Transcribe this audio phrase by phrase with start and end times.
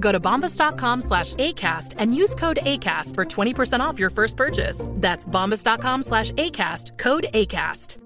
[0.00, 4.86] Go to bombas.com slash ACAST and use code ACAST for 20% off your first purchase.
[4.96, 7.98] That's bombas.com slash ACAST, code ACAST.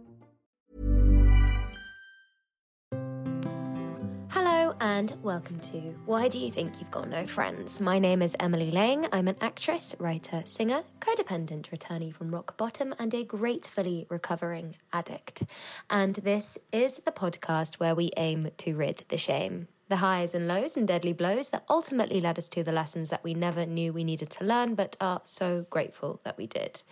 [4.29, 7.81] Hello and welcome to Why Do You Think You've Got No Friends?
[7.81, 9.07] My name is Emily Laing.
[9.13, 15.45] I'm an actress, writer, singer, codependent returnee from rock bottom, and a gratefully recovering addict.
[15.89, 19.69] And this is the podcast where we aim to rid the shame.
[19.89, 23.23] The highs and lows and deadly blows that ultimately led us to the lessons that
[23.23, 26.83] we never knew we needed to learn, but are so grateful that we did.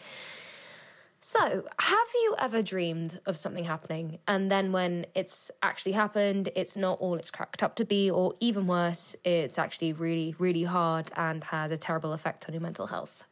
[1.24, 6.76] So, have you ever dreamed of something happening and then when it's actually happened, it's
[6.76, 11.12] not all it's cracked up to be, or even worse, it's actually really, really hard
[11.16, 13.22] and has a terrible effect on your mental health?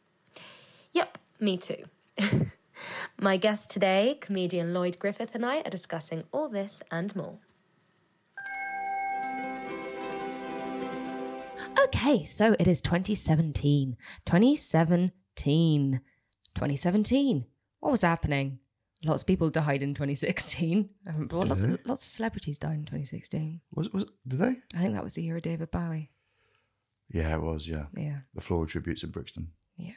[0.93, 1.83] Yep, me too.
[3.19, 7.39] My guest today, comedian Lloyd Griffith, and I are discussing all this and more.
[11.85, 13.97] Okay, so it is 2017.
[14.25, 16.01] 2017.
[16.53, 17.45] 2017
[17.81, 18.59] what was happening?
[19.03, 20.89] Lots of people died in 2016.
[21.07, 23.59] Um, I lots of, lots of celebrities died in 2016.
[23.73, 24.55] Was was did they?
[24.75, 26.11] I think that was the year of David Bowie.
[27.11, 27.67] Yeah, it was.
[27.67, 29.51] Yeah, Yeah, the floral tributes in Brixton.
[29.75, 29.93] yeah,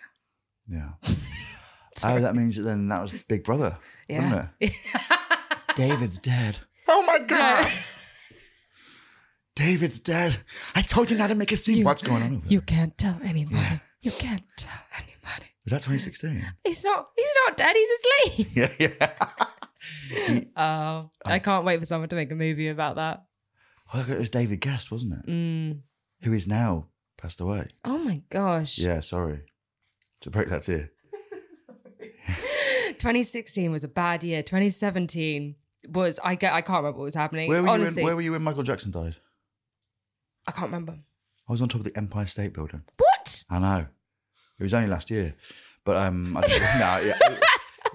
[0.66, 0.88] Yeah.
[2.04, 3.76] oh, that means that then that was Big Brother,
[4.08, 4.22] yeah.
[4.22, 4.72] wasn't it?
[5.76, 6.58] David's dead.
[6.86, 7.72] Oh my god.
[9.54, 10.38] David's dead.
[10.74, 11.84] I told you not to make a scene.
[11.84, 13.80] What's going on over You can't tell anybody.
[14.02, 15.50] You can't tell anybody.
[15.64, 16.44] Was that 2016?
[16.64, 17.08] He's not.
[17.16, 17.74] He's not dead.
[17.76, 18.48] He's asleep.
[18.80, 18.90] yeah,
[20.38, 20.48] yeah.
[20.56, 23.24] Oh, I can't wait for someone to make a movie about that.
[23.92, 25.30] Oh, it was David Gest, wasn't it?
[25.30, 25.80] Mm.
[26.22, 26.88] Who is now
[27.24, 27.66] passed away.
[27.84, 28.78] Oh my gosh.
[28.78, 29.40] Yeah, sorry
[30.20, 30.88] to break that to you.
[32.94, 34.42] 2016 was a bad year.
[34.42, 35.54] 2017
[35.88, 36.20] was.
[36.22, 36.52] I get.
[36.52, 37.48] I can't remember what was happening.
[37.48, 38.04] Where were Honestly, you?
[38.04, 39.16] When, where were you when Michael Jackson died?
[40.46, 40.98] I can't remember.
[41.48, 42.82] I was on top of the Empire State Building.
[42.96, 43.44] What?
[43.50, 43.86] I know.
[44.58, 45.34] It was only last year,
[45.84, 47.42] but um, I just, no, yeah, it,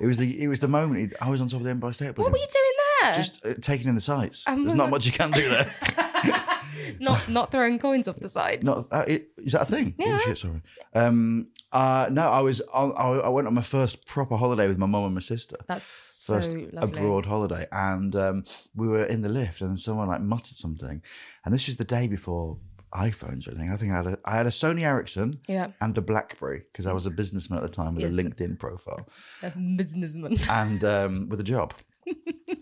[0.02, 2.16] it was the it was the moment I was on top of the Empire State
[2.16, 2.32] Building.
[2.32, 3.14] What were you doing there?
[3.14, 4.44] Just uh, taking in the sights.
[4.46, 5.74] Um, There's not much you can do there.
[7.00, 8.64] not not throwing coins off the side.
[8.64, 9.96] not uh, it, is that a thing?
[9.98, 10.16] Yeah.
[10.16, 10.62] Oh shit, sorry.
[10.94, 14.78] Um, uh, no, I was on, I, I went on my first proper holiday with
[14.78, 15.58] my mum and my sister.
[15.68, 16.80] That's so First lovely.
[16.82, 18.44] abroad holiday, and um,
[18.76, 21.02] we were in the lift, and someone like muttered something,
[21.46, 22.58] and this was the day before
[22.94, 23.72] iPhones or anything.
[23.72, 26.88] I think I had a, I had a Sony Ericsson Yeah, and a BlackBerry because
[26.88, 28.18] I was a businessman at the time with Yes.
[28.18, 29.08] a LinkedIn profile.
[29.44, 30.34] a businessman.
[30.50, 31.76] and um, with a job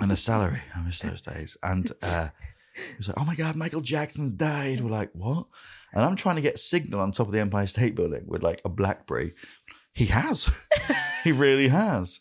[0.01, 0.59] and a salary.
[0.75, 1.55] I miss those days.
[1.63, 2.27] And uh,
[2.77, 5.47] he was like, "Oh my god, Michael Jackson's died." We're like, "What?"
[5.93, 8.61] And I'm trying to get signal on top of the Empire State Building with like
[8.63, 9.33] a BlackBerry.
[9.93, 10.51] He has.
[11.23, 12.19] he really has.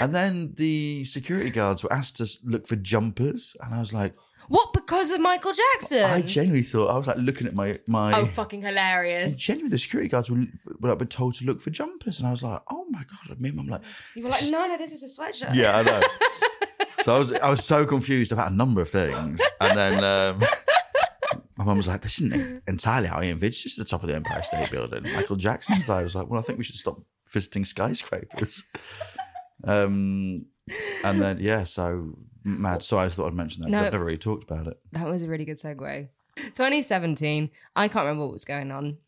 [0.00, 4.14] And then the security guards were asked to look for jumpers, and I was like,
[4.48, 4.72] What?
[4.72, 6.04] Because of Michael Jackson?
[6.04, 8.12] I genuinely thought I was like looking at my my.
[8.14, 9.36] oh, fucking and hilarious!
[9.36, 10.44] genuinely, the security guards were,
[10.80, 13.40] were like, been told to look for jumpers, and I was like, "Oh my god!"
[13.40, 13.82] Me and mum like,
[14.16, 15.54] You were like, no, no, this is a sweatshirt.
[15.54, 16.00] Yeah, I know.
[17.02, 20.40] so I was I was so confused about a number of things, and then um,
[21.56, 23.64] my mum was like, "This isn't entirely how I envisaged.
[23.64, 25.04] This is the top of the Empire State Building.
[25.14, 27.00] Michael Jackson's died." I was like, "Well, I think we should stop
[27.30, 28.62] visiting skyscrapers."
[29.64, 30.46] Um,
[31.04, 32.82] and then yeah, so mad.
[32.82, 33.68] So I thought I'd mention that.
[33.68, 33.86] 'cause No.
[33.86, 34.78] I've never really talked about it.
[34.92, 36.08] That was a really good segue.
[36.36, 37.50] 2017.
[37.76, 38.98] I can't remember what was going on.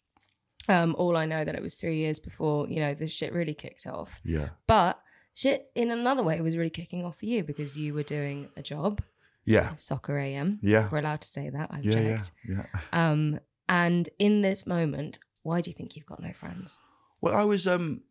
[0.69, 3.55] Um, all I know that it was three years before you know this shit really
[3.55, 4.21] kicked off.
[4.25, 4.99] Yeah, But
[5.35, 8.49] shit in another way it was really kicking off for you because you were doing
[8.57, 9.03] a job,
[9.45, 9.75] Yeah.
[9.77, 10.59] Soccer AM.
[10.63, 10.89] Yeah.
[10.91, 11.69] We're allowed to say that.
[11.71, 12.31] I've Yeah, yeah, checked.
[12.49, 12.67] yeah.
[12.93, 16.81] Um, and in this moment, why do you think you've got no friends?
[17.21, 18.03] Well, I was um,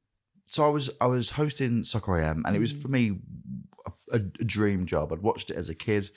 [0.48, 3.20] so I was I was hosting Soccer AM, and it was for me
[4.12, 5.12] a, a dream job.
[5.14, 6.10] I'd watched it as a kid,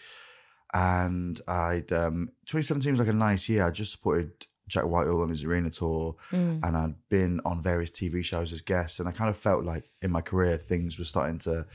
[0.75, 3.67] and I'd um, 2017 was like a nice year.
[3.67, 6.61] I just supported Jack Whitehall on his arena tour, mm.
[6.63, 9.91] and I'd been on various TV shows as guests, and I kind of felt like
[10.03, 11.67] in my career things were starting to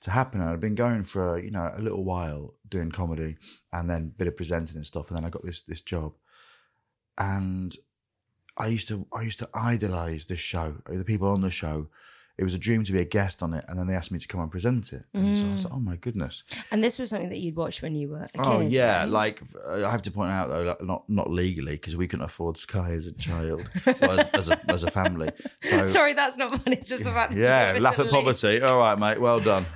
[0.00, 0.40] to happen.
[0.40, 3.36] And I'd been going for you know a little while doing comedy,
[3.72, 6.14] and then a bit of presenting and stuff, and then I got this this job,
[7.16, 7.76] and
[8.56, 11.88] I used to I used to idolize this show, the people on the show.
[12.38, 14.18] It was a dream to be a guest on it, and then they asked me
[14.18, 15.04] to come and present it.
[15.12, 17.82] And so I was like, "Oh my goodness!" And this was something that you'd watched
[17.82, 18.40] when you were a kid.
[18.40, 19.08] oh yeah, right?
[19.08, 22.56] like I have to point out though, like, not not legally because we couldn't afford
[22.56, 25.30] Sky as a child, as, as a as a family.
[25.60, 26.76] So Sorry, that's not funny.
[26.76, 27.34] It's just the fact.
[27.34, 28.62] yeah, laugh at poverty.
[28.62, 29.66] All right, mate, well done.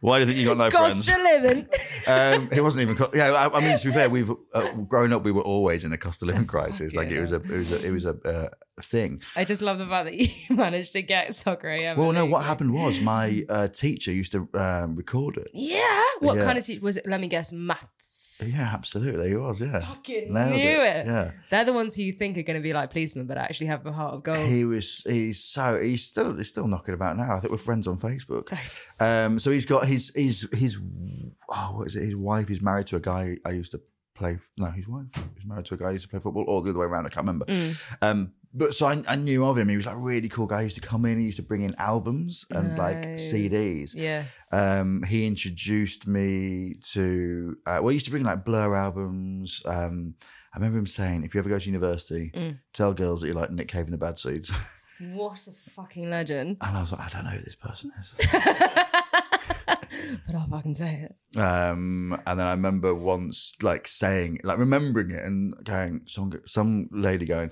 [0.00, 1.08] Why do you think you got no Cost friends?
[1.08, 1.68] of living.
[2.08, 2.96] um, it wasn't even.
[2.96, 5.22] Co- yeah, I, I mean to be fair, we've uh, growing up.
[5.22, 6.94] We were always in a cost of living crisis.
[6.94, 9.20] Like it was a, it was a, it was a, uh, a thing.
[9.36, 10.14] I just love the fact that
[10.48, 11.96] you managed to get soccer AM.
[11.98, 15.50] Well, no, what happened was my uh, teacher used to um, record it.
[15.52, 16.02] Yeah.
[16.20, 16.44] What Yeah.
[16.44, 17.06] kind of teacher was it?
[17.06, 17.52] Let me guess.
[17.52, 17.88] Maths.
[18.54, 19.60] Yeah, absolutely, it was.
[19.60, 21.06] Yeah, Fucking Nailed knew it.
[21.06, 23.68] Yeah, They're the ones who you think are going to be like policemen, but actually
[23.68, 24.36] have a heart of gold.
[24.38, 25.04] he was.
[25.08, 25.80] He's so.
[25.80, 26.34] He's still.
[26.36, 27.36] He's still knocking about now.
[27.36, 28.52] I think we're friends on Facebook.
[29.00, 30.76] Um, so he's got his his his.
[31.48, 32.02] Oh, what is it?
[32.04, 33.80] His wife is married to a guy I used to
[34.14, 34.38] play.
[34.56, 35.06] No, his wife
[35.38, 37.06] is married to a guy I used to play football, or the other way around.
[37.06, 37.46] I can't remember.
[38.00, 39.68] Um, but so I, I knew of him.
[39.68, 40.58] He was like a really cool guy.
[40.58, 41.18] He used to come in.
[41.18, 43.92] He used to bring in albums and like CDs.
[43.94, 44.24] Yeah.
[44.52, 49.62] um, he introduced me to uh, well, he used to bring like Blur albums.
[49.66, 50.14] Um,
[50.54, 52.58] I remember him saying, "If you ever go to university, Mm.
[52.74, 54.52] tell girls that you like Nick Cave and the Bad Seeds."
[55.14, 56.58] What a fucking legend.
[56.60, 58.14] and I was like, "I don't know who this person is."
[60.26, 61.38] But I'll fucking say it.
[61.38, 66.88] um, and then I remember once like saying, like remembering it and going, some some
[66.92, 67.50] lady going.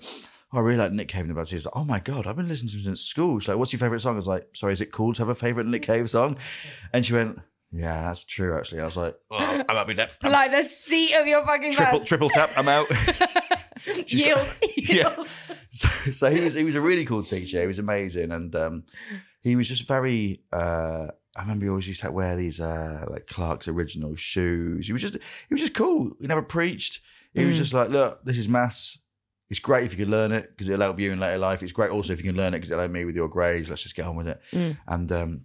[0.52, 1.64] I really like Nick Cave and the Bad Seeds.
[1.64, 3.38] Like, oh my god, I've been listening to him since school.
[3.38, 5.28] She's like, "What's your favorite song?" I was like, "Sorry, is it cool to have
[5.28, 6.36] a favorite Nick Cave song?"
[6.92, 7.38] And she went,
[7.70, 10.18] "Yeah, that's true." Actually, I was like, oh, "I'm up in depth.
[10.22, 12.08] I'm Like the seat of your fucking triple pants.
[12.08, 12.50] triple tap.
[12.56, 12.86] I'm out."
[14.06, 14.38] Yield.
[14.38, 15.24] got- yeah.
[15.70, 17.60] So, so he was he was a really cool teacher.
[17.60, 18.84] He was amazing, and um,
[19.42, 20.42] he was just very.
[20.52, 21.06] Uh,
[21.36, 24.86] I remember he always used to wear these uh, like Clark's original shoes.
[24.88, 26.12] He was just he was just cool.
[26.20, 27.00] He never preached.
[27.32, 28.98] He was just like, look, this is maths.
[29.50, 31.62] It's great if you can learn it because it'll help you in later life.
[31.62, 33.68] It's great also if you can learn it because it'll help me with your grades.
[33.68, 34.40] Let's just get on with it.
[34.86, 35.40] And um,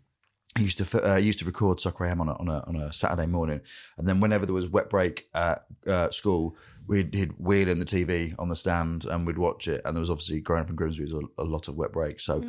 [0.58, 2.94] he used to uh, used to record Soccer AM on a, on a on a
[2.94, 3.60] Saturday morning,
[3.98, 6.56] and then whenever there was wet break at uh, school,
[6.88, 9.82] we'd he'd wheel in the TV on the stand and we'd watch it.
[9.84, 11.92] And there was obviously growing up in Grimsby, there was a, a lot of wet
[11.92, 12.40] break, so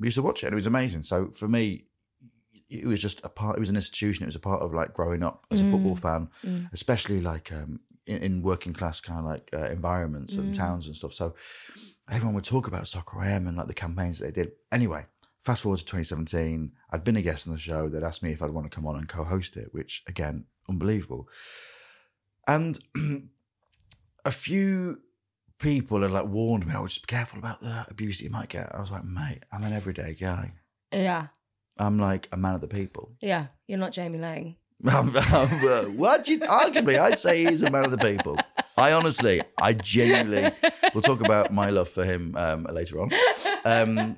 [0.00, 1.04] we used to watch it, and it was amazing.
[1.04, 1.84] So for me,
[2.68, 3.56] it was just a part.
[3.56, 4.24] It was an institution.
[4.24, 6.28] It was a part of like growing up as a football fan,
[6.72, 10.96] especially like um, in, in working class kind of like uh, environments and towns and
[10.96, 11.12] stuff.
[11.12, 11.34] So
[12.10, 14.52] everyone would talk about soccer AM and like the campaigns that they did.
[14.70, 15.06] Anyway,
[15.40, 17.88] fast forward to 2017, I'd been a guest on the show.
[17.88, 21.28] They'd asked me if I'd want to come on and co-host it, which again, unbelievable.
[22.46, 22.78] And
[24.24, 25.00] a few
[25.58, 28.24] people had like warned me, I "Oh, would just be careful about the abuse that
[28.24, 30.52] you might get." I was like, "Mate, I'm an everyday guy.
[30.92, 31.28] Yeah.
[31.78, 33.46] I'm like a man of the people." Yeah.
[33.66, 34.56] You're not Jamie Laing.
[34.86, 38.36] Uh, what you arguably I'd say he's a man of the people.
[38.76, 40.50] I honestly, I genuinely
[40.92, 43.10] we'll talk about my love for him um, later on.
[43.64, 44.16] Um,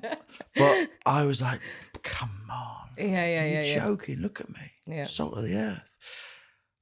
[0.55, 1.61] but I was like,
[2.03, 2.89] come on.
[2.97, 3.85] Yeah, yeah, Are you yeah, yeah.
[3.85, 4.17] joking?
[4.19, 4.71] Look at me.
[4.87, 5.05] Yeah.
[5.05, 5.97] Salt of the earth.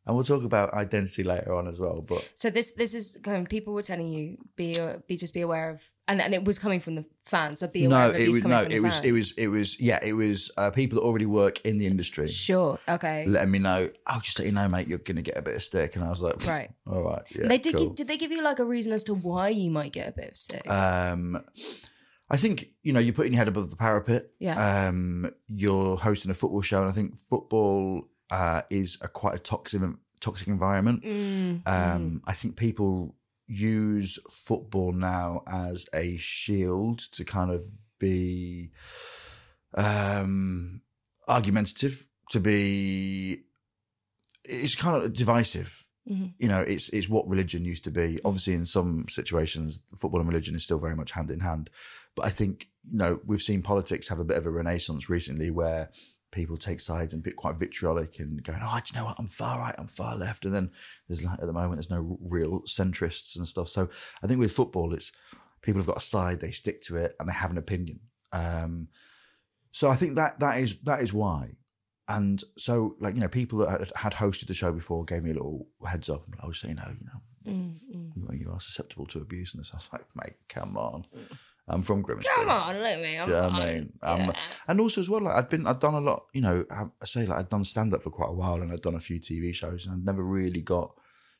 [0.07, 2.05] And we'll talk about identity later on as well.
[2.07, 3.45] But So this this is going.
[3.45, 4.75] People were telling you be
[5.07, 7.61] be just be aware of, and and it was coming from the fans.
[7.61, 9.05] So be aware no, of it was no, it was fans.
[9.05, 12.27] it was it was yeah, it was uh, people that already work in the industry.
[12.27, 12.77] sure.
[12.87, 13.25] Okay.
[13.25, 15.63] Letting me know, I'll just let you know, mate, you're gonna get a bit of
[15.63, 15.95] stick.
[15.95, 16.69] And I was like, Right.
[16.87, 17.47] all right, yeah.
[17.47, 17.73] they did.
[17.75, 17.87] cool.
[17.87, 20.11] Give, did they give you like a reason as to why you might get a
[20.11, 21.41] bit of stick Um,
[22.29, 24.29] I think you know you're putting your head above the parapet.
[24.37, 24.87] Yeah.
[24.87, 29.39] Um, you're hosting a football show, and I think football uh, is a quite a
[29.39, 29.81] toxic
[30.21, 31.03] toxic environment.
[31.03, 33.15] Mm, Um, I think people
[33.47, 37.63] use football now as a shield to kind of
[37.99, 38.71] be
[39.75, 40.81] um,
[41.27, 43.43] argumentative, to be.
[44.43, 45.85] It's kind of divisive.
[46.09, 46.33] Mhm.
[46.37, 48.19] You know, it's it's what religion used to be.
[48.23, 51.69] Obviously, in some situations, football and religion is still very much hand in hand.
[52.15, 55.49] But I think you know we've seen politics have a bit of a renaissance recently,
[55.49, 55.89] where
[56.35, 59.15] people take sides and be quite vitriolic and going, "Oh, do you know what?
[59.17, 60.69] I'm far right, I'm far left," and then
[61.07, 63.69] there's like at the moment there's no real centrists and stuff.
[63.69, 63.89] So
[64.21, 65.13] I think with football, it's
[65.61, 68.01] people have got a side, they stick to it, and they have an opinion.
[68.33, 68.89] Um,
[69.71, 71.55] so I think that that is that is why.
[72.07, 75.31] And so, like you know, people that had, had hosted the show before gave me
[75.31, 76.25] a little heads up.
[76.43, 77.77] I was saying, "No, you know, Mm,
[78.15, 81.05] you, you are susceptible to abuse." And this, I was like, "Mate, come on."
[81.67, 82.29] I'm from Grimsby.
[82.35, 83.17] Come on, look me.
[83.17, 83.93] I'm Do you know what I mean?
[84.03, 84.31] Um, Yeah.
[84.67, 86.25] And also as well, like I'd been, I'd done a lot.
[86.33, 88.71] You know, I, I say like I'd done stand up for quite a while, and
[88.71, 90.93] I'd done a few TV shows, and I'd never really got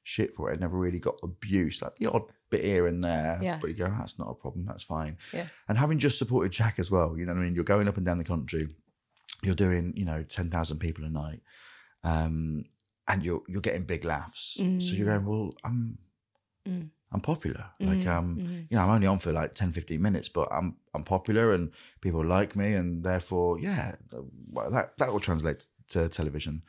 [0.04, 0.58] shit for it.
[0.58, 3.40] I never really got abuse, like the odd bit here and there.
[3.42, 3.60] Yeah.
[3.62, 4.66] But you go, that's not a problem.
[4.66, 5.18] That's fine.
[5.32, 5.46] Yeah.
[5.68, 7.56] And having just supported Jack as well, you know what I mean?
[7.56, 8.68] You're going up and down the country.
[9.44, 11.42] You're doing, you know, ten thousand people a night,
[12.04, 12.66] um,
[13.08, 14.54] and you're you're getting big laughs.
[14.80, 16.00] So you're going, well, I'm.
[16.68, 16.90] Mm.
[17.16, 17.66] I'm popular.
[17.80, 18.38] Like, um,
[18.70, 21.72] you know, I'm only on for like 10, 15 minutes, but I'm I'm popular and
[22.02, 23.96] people like me, and therefore, yeah,
[24.72, 26.62] that that will translate to television.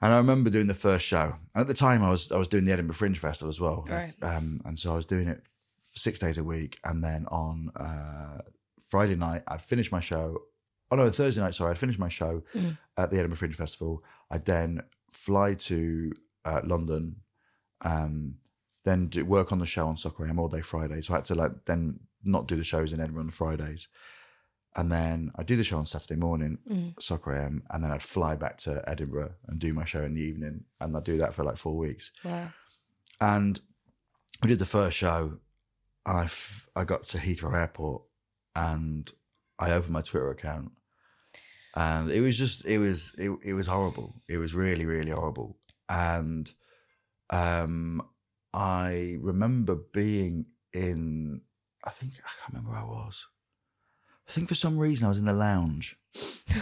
[0.00, 2.48] And I remember doing the first show, and at the time, I was I was
[2.48, 4.14] doing the Edinburgh Fringe Festival as well, Right.
[4.22, 5.52] um, and so I was doing it f-
[5.94, 8.42] six days a week, and then on uh,
[8.88, 10.38] Friday night, I'd finish my show.
[10.90, 12.42] Oh no, Thursday night, sorry, I'd finish my show
[12.96, 14.04] at the Edinburgh Fringe Festival.
[14.30, 16.12] I'd then fly to
[16.44, 17.16] uh, London,
[17.84, 18.36] um,
[18.88, 21.00] then do work on the show on Soccer AM all day Friday.
[21.00, 23.88] So I had to like then not do the shows in Edinburgh on Fridays.
[24.76, 26.58] And then I'd do the show on Saturday morning,
[27.00, 30.22] Soccer AM, and then I'd fly back to Edinburgh and do my show in the
[30.22, 30.64] evening.
[30.80, 32.12] And I'd do that for like four weeks.
[32.24, 32.50] Wow.
[33.20, 33.60] And
[34.42, 35.38] we did the first show.
[36.06, 38.02] And I, f- I got to Heathrow Airport
[38.54, 39.10] and
[39.58, 40.72] I opened my Twitter account.
[41.74, 44.22] And it was just, it was, it, it was horrible.
[44.28, 45.58] It was really, really horrible.
[45.88, 46.50] And
[47.30, 48.02] um,
[48.54, 51.42] I remember being in,
[51.84, 53.26] I think, I can't remember where I was.
[54.28, 55.96] I think for some reason I was in the lounge.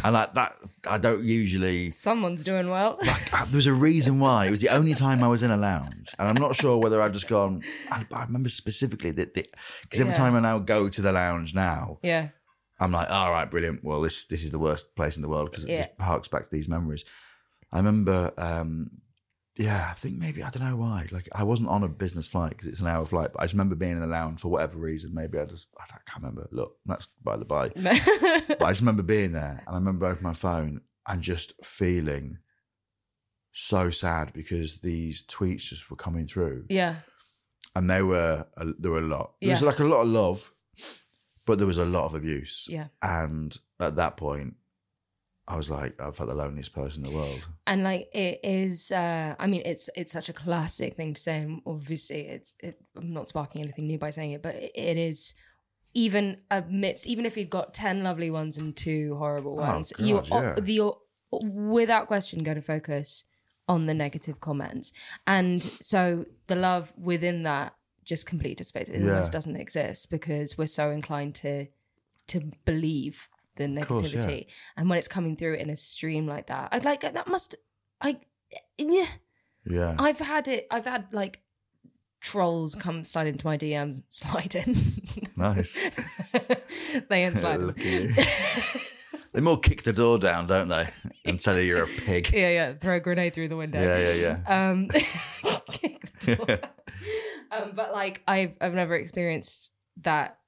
[0.04, 0.54] And like that,
[0.88, 2.96] I don't usually Someone's doing well.
[3.04, 4.46] like, uh, there was a reason why.
[4.46, 7.00] It was the only time I was in a lounge, and I'm not sure whether
[7.00, 7.62] I'd just gone.
[7.90, 10.18] I, I remember specifically that because every Yeah.
[10.18, 12.28] time I now go to the lounge now, yeah.
[12.78, 13.82] I'm like, all right, brilliant.
[13.82, 15.86] Well, this this is the worst place in the world because it Yeah.
[15.86, 17.04] just harks back to these memories.
[17.72, 18.90] I remember, um,
[19.58, 21.06] yeah, I think maybe I don't know why.
[21.10, 23.54] Like I wasn't on a business flight because it's an hour flight, but I just
[23.54, 25.14] remember being in the lounge for whatever reason.
[25.14, 26.48] Maybe I just I can't remember.
[26.52, 27.68] Look, that's by the by.
[27.76, 32.38] but I just remember being there, and I remember opening my phone and just feeling
[33.52, 36.96] so sad because these tweets just were coming through, yeah.
[37.74, 39.34] and they were a, there were a lot.
[39.40, 40.52] There was like a lot of love,
[41.46, 42.66] but there was a lot of abuse.
[42.68, 42.88] Yeah.
[43.02, 44.56] and at that point,
[45.48, 47.46] I was like, I felt the loneliest person in the world.
[47.68, 51.38] and like it is uh i mean it's it's such a classic thing to say
[51.40, 54.96] and obviously it's it, i'm not sparking anything new by saying it but it, it
[54.96, 55.34] is
[55.94, 60.06] even amidst even if you've got 10 lovely ones and two horrible Oh, ones God,
[60.06, 60.54] you're yeah.
[60.58, 60.98] the you're
[61.32, 63.24] without question going to focus
[63.68, 64.92] on the negative comments
[65.26, 67.74] and so the love within that
[68.04, 69.10] just completely dissipates it Yeah.
[69.12, 71.66] almost doesn't exist because we're so inclined to
[72.28, 74.20] to believe the course, yeah.
[74.20, 74.46] negativity
[74.76, 77.54] and when it's coming through in a stream like that i'd like that must
[78.00, 78.16] i
[78.78, 79.06] yeah
[79.64, 81.40] Yeah, i've had it i've had like
[82.20, 84.74] trolls come slide into my dms slide in
[85.36, 85.78] nice.
[87.08, 88.12] they ain't sliding Look at you.
[89.32, 90.88] they more kick the door down, don't they,
[91.26, 92.30] and tell you you're a pig.
[92.32, 94.64] yeah yeah throw a grenade through the window Yeah, yeah, yeah.
[94.64, 94.88] um,
[97.50, 99.72] um but like i've i've never experienced
[100.02, 100.38] that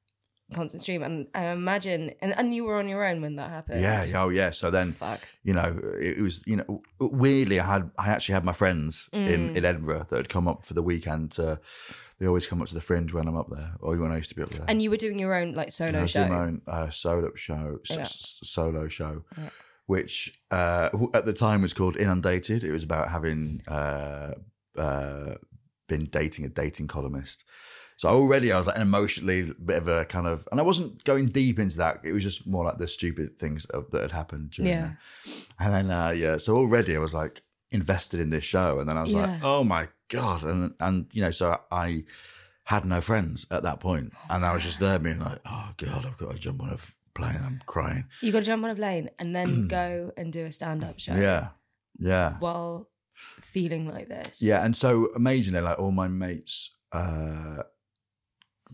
[0.55, 3.83] constant stream and i imagine and, and you were on your own when that happened
[3.83, 4.51] Yeah, yeah, oh yeah.
[4.51, 5.21] So then, Fuck.
[5.45, 9.21] you know, it was, you know, weirdly, I had, I actually had my friends in,
[9.53, 9.57] Mm.
[9.57, 11.33] in Edinburgh that had come up for the weekend.
[11.33, 11.61] To,
[12.19, 14.31] they always come up to the Fringe when I'm up there, or when I used
[14.31, 14.65] to be up there.
[14.69, 17.31] and you were doing your own like solo was show doing my own uh, solo
[17.35, 18.01] show, Yeah.
[18.01, 19.25] s- solo show,
[19.87, 22.65] which uh, at the time was called Inundated.
[22.65, 24.33] It was about having uh,
[24.77, 25.35] uh,
[25.89, 27.45] been dating a dating columnist.
[27.99, 31.03] So already I was like an emotionally bit of a kind of, and I wasn't
[31.03, 32.01] going deep into that.
[32.05, 34.91] It was just more like the stupid things that that had happened during Yeah.
[35.27, 35.47] that.
[35.59, 38.97] And then uh, yeah, so already I was like invested in this show, and then
[38.97, 42.05] I was like, oh my god, and and you know, so I
[42.65, 46.07] had no friends at that point, and I was just there being like, oh god,
[46.07, 46.79] I've got to jump on a
[47.15, 48.05] plane, I'm crying.
[48.23, 51.17] you got to jump on a plane and then go and do a stand-up show.
[51.17, 51.49] Yeah,
[51.99, 52.89] yeah, while
[53.41, 54.41] feeling like this.
[54.41, 57.65] Yeah, and so amazingly, like all my mates uh,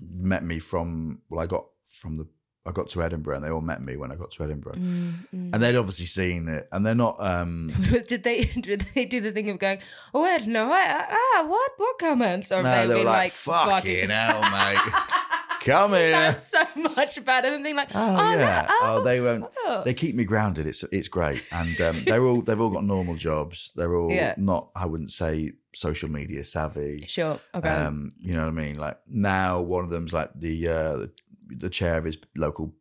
[0.00, 1.66] met me from well, I got
[2.00, 2.26] from the
[2.66, 5.52] I got to Edinburgh, and they all met me when I got to Edinburgh, Mm,
[5.52, 7.16] and they'd obviously seen it, and they're not.
[7.20, 7.68] um
[8.08, 9.80] did they did they do the thing of going
[10.14, 12.50] oh I don't know I, ah what what comments?
[12.52, 14.78] Or No, they, they were been like, like, "Fucking hell, mate,
[15.64, 18.66] come here." that's so much better than being like Oh, oh, yeah.
[18.68, 19.44] no, oh, oh, they won't.
[19.64, 20.66] oh." They keep me grounded.
[20.66, 23.72] It's it's great, and um, they're all they've all got normal jobs.
[23.74, 24.34] They're all Yeah.
[24.36, 24.70] not.
[24.76, 27.04] I wouldn't say social media savvy.
[27.08, 28.78] sure okay Um, you know what I mean?
[28.78, 31.06] Like now, one of them's like the uh,
[31.48, 32.74] the, chair of his local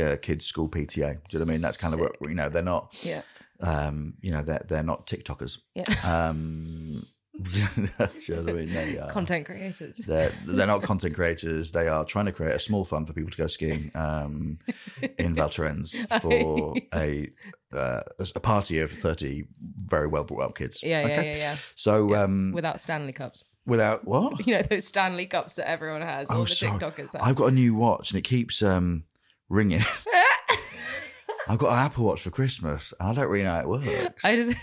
[0.00, 0.86] uh, kids' school PTA.
[0.86, 1.60] Do you know what I mean?
[1.60, 2.48] That's kind of what you know.
[2.48, 2.96] They're not.
[3.02, 3.22] Yeah.
[3.60, 5.58] Um, you know, they're they're not TikTokers.
[5.74, 5.84] Yeah.
[6.04, 7.02] Um,
[7.38, 8.72] you know what I mean?
[8.72, 9.96] They are, Content creators.
[9.98, 11.70] they're they're not content creators.
[11.72, 14.58] They are trying to create a small fund for people to go skiing um,
[15.18, 17.30] in Val Thorens for a
[17.72, 18.00] uh,
[18.34, 19.44] a party of thirty
[19.84, 20.82] very well brought up kids.
[20.82, 21.30] Yeah, yeah, Okay?
[21.30, 21.56] yeah, yeah.
[21.76, 23.44] So um, Without Stanley Cups.
[23.66, 24.44] without what?
[24.46, 26.78] You know, those Stanley Cups that everyone has, all Oh, the sorry.
[26.78, 27.22] TikTokers have.
[27.22, 29.04] I've got a new watch and it keeps um,
[29.48, 29.82] ringing.
[31.50, 34.24] I've got an Apple Watch for Christmas and I don't really know how it works.
[34.24, 34.56] I just,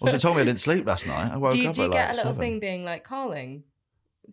[0.00, 1.32] Also, told me I didn't sleep last night.
[1.32, 2.38] I woke do you, up do you get like a little seven.
[2.40, 3.64] thing being like calling?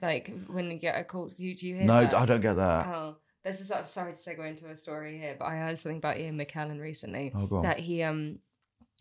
[0.01, 2.13] Like when you get a call, do you, do you hear No, that?
[2.13, 2.88] I don't get that.
[2.88, 5.98] Oh, this is I'm sorry to segue into a story here, but I heard something
[5.98, 8.39] about Ian McKellen recently Oh, that he um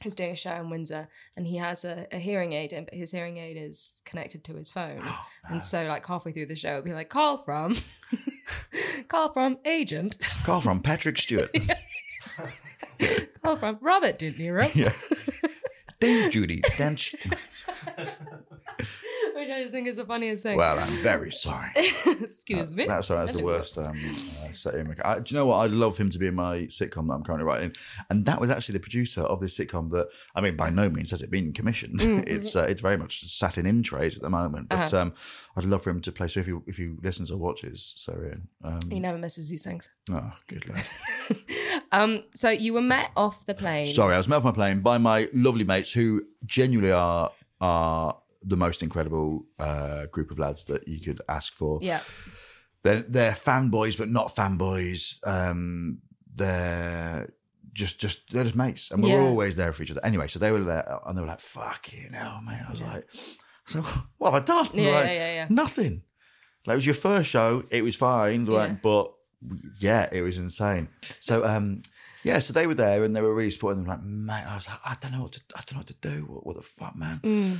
[0.04, 2.94] was doing a show in Windsor and he has a, a hearing aid, and but
[2.94, 5.00] his hearing aid is connected to his phone,
[5.48, 7.74] and so like halfway through the show, it'll be like call from,
[9.08, 11.50] call from agent, Call from Patrick Stewart.
[13.42, 14.92] call from Robert De Niro, yeah.
[16.02, 16.60] Dame Judi.
[16.76, 17.14] Dench.
[19.34, 20.56] which I just think is the funniest thing.
[20.56, 21.70] Well, I'm very sorry.
[22.20, 22.86] Excuse me.
[22.86, 23.78] That's, that's the worst.
[23.78, 23.98] Um,
[24.42, 25.58] uh, set Ian Mc- I, do you know what?
[25.58, 27.72] I'd love him to be in my sitcom that I'm currently writing,
[28.10, 29.90] and that was actually the producer of this sitcom.
[29.90, 32.00] That I mean, by no means has it been commissioned.
[32.00, 32.24] Mm-hmm.
[32.26, 34.68] it's uh, it's very much sat in in trade at the moment.
[34.68, 35.02] But Uh-huh.
[35.02, 35.14] um,
[35.56, 36.28] I'd love for him to play.
[36.28, 39.64] So if you if you listens or watches, so Ian, um, He never misses these
[39.64, 39.88] things.
[40.10, 40.84] oh, good lad.
[41.90, 43.86] Um, so you were met off the plane.
[43.86, 48.18] Sorry, I was met off my plane by my lovely mates who genuinely are are
[48.42, 51.78] the most incredible uh, group of lads that you could ask for.
[51.80, 52.00] Yeah.
[52.82, 55.16] they're they're fanboys, but not fanboys.
[55.26, 55.98] Um,
[56.34, 57.28] they're
[57.72, 59.20] just just they're just mates, and we're Yeah.
[59.28, 60.04] always there for each other.
[60.04, 62.80] Anyway, so they were there, and they were like, "Fuck you know, man." I was
[62.82, 63.04] like,
[63.66, 63.82] "So
[64.18, 65.46] what have I done?" Yeah, like, yeah, yeah, yeah.
[65.48, 66.02] Nothing.
[66.66, 67.64] Like it was your first show.
[67.70, 69.12] It was fine, like, but
[69.78, 70.88] yeah, it was insane.
[71.20, 71.82] So um.
[72.24, 73.90] Yeah, so they were there and they were really supporting them.
[73.90, 76.08] Like, man, I was like, I don't know what to, I don't know what to
[76.08, 76.24] do.
[76.26, 77.18] What, what the fuck, man?
[77.24, 77.56] Mm.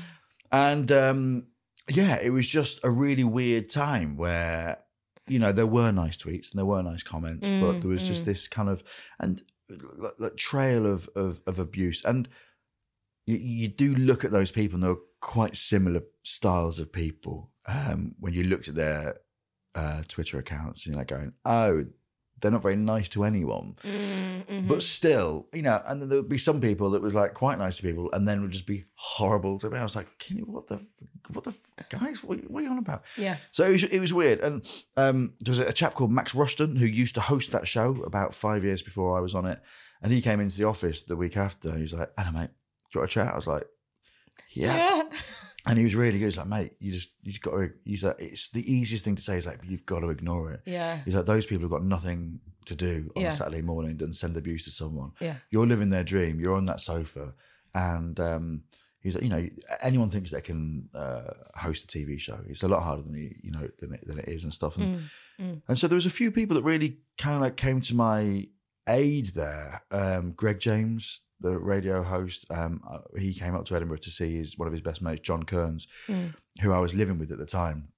[0.53, 1.47] And um,
[1.91, 4.78] yeah, it was just a really weird time where,
[5.26, 8.25] you know, there were nice tweets and there were nice comments, but there was just
[8.25, 8.85] this kind of
[9.19, 9.43] and
[9.99, 12.04] like, like trail of, of of abuse.
[12.04, 12.28] And
[13.26, 17.50] you, you do look at those people, and they're quite similar styles of people.
[17.67, 19.17] Um, when you looked at their
[19.75, 21.85] uh, Twitter accounts, and you're like going, oh.
[22.41, 24.67] They're not very nice to anyone, Mm-hmm.
[24.67, 25.80] but still, you know.
[25.87, 28.26] And then there would be some people that was like quite nice to people, and
[28.26, 29.78] then would just be horrible to me.
[29.78, 30.45] I was like, "Can you?
[30.47, 30.85] What the?
[31.32, 31.54] What the?
[31.89, 33.37] Guys, what, what are you on about?" Yeah.
[33.52, 34.41] So it was, it was weird.
[34.41, 38.02] And um, there was a chap called Max Rushden who used to host that show
[38.02, 39.61] about five years before I was on it.
[40.02, 41.73] And he came into the office the week after.
[41.76, 42.50] He was like, Anna, mate,
[42.91, 43.32] do you want a chat?
[43.32, 43.67] I was like,
[44.52, 45.02] yeah.
[45.67, 46.25] And he was really good.
[46.27, 49.15] He's like, mate, you just, you just got to, he's like, it's the easiest thing
[49.17, 50.61] to say is like, you've got to ignore it.
[50.67, 50.99] Yeah.
[51.05, 53.29] He's like, those people have got nothing to do on Yeah.
[53.29, 55.13] a Saturday morning than send abuse to someone.
[55.21, 55.37] Yeah.
[55.51, 56.41] You're living their dream.
[56.41, 57.35] You're on that sofa.
[57.75, 58.63] And um,
[59.01, 59.49] he's like, you know,
[59.81, 62.41] anyone thinks they can uh, host a TV show.
[62.49, 64.77] It's a lot harder than you, you know than it, than it is and stuff.
[64.77, 67.95] And, and so there was a few people that really kind of like came to
[67.95, 68.49] my
[68.89, 69.83] aid there.
[69.93, 74.37] Um, Greg James, the radio host, um, uh, he came up to Edinburgh to see
[74.37, 75.87] his one of his best mates, John Kearns,
[76.61, 77.89] who I was living with at the time.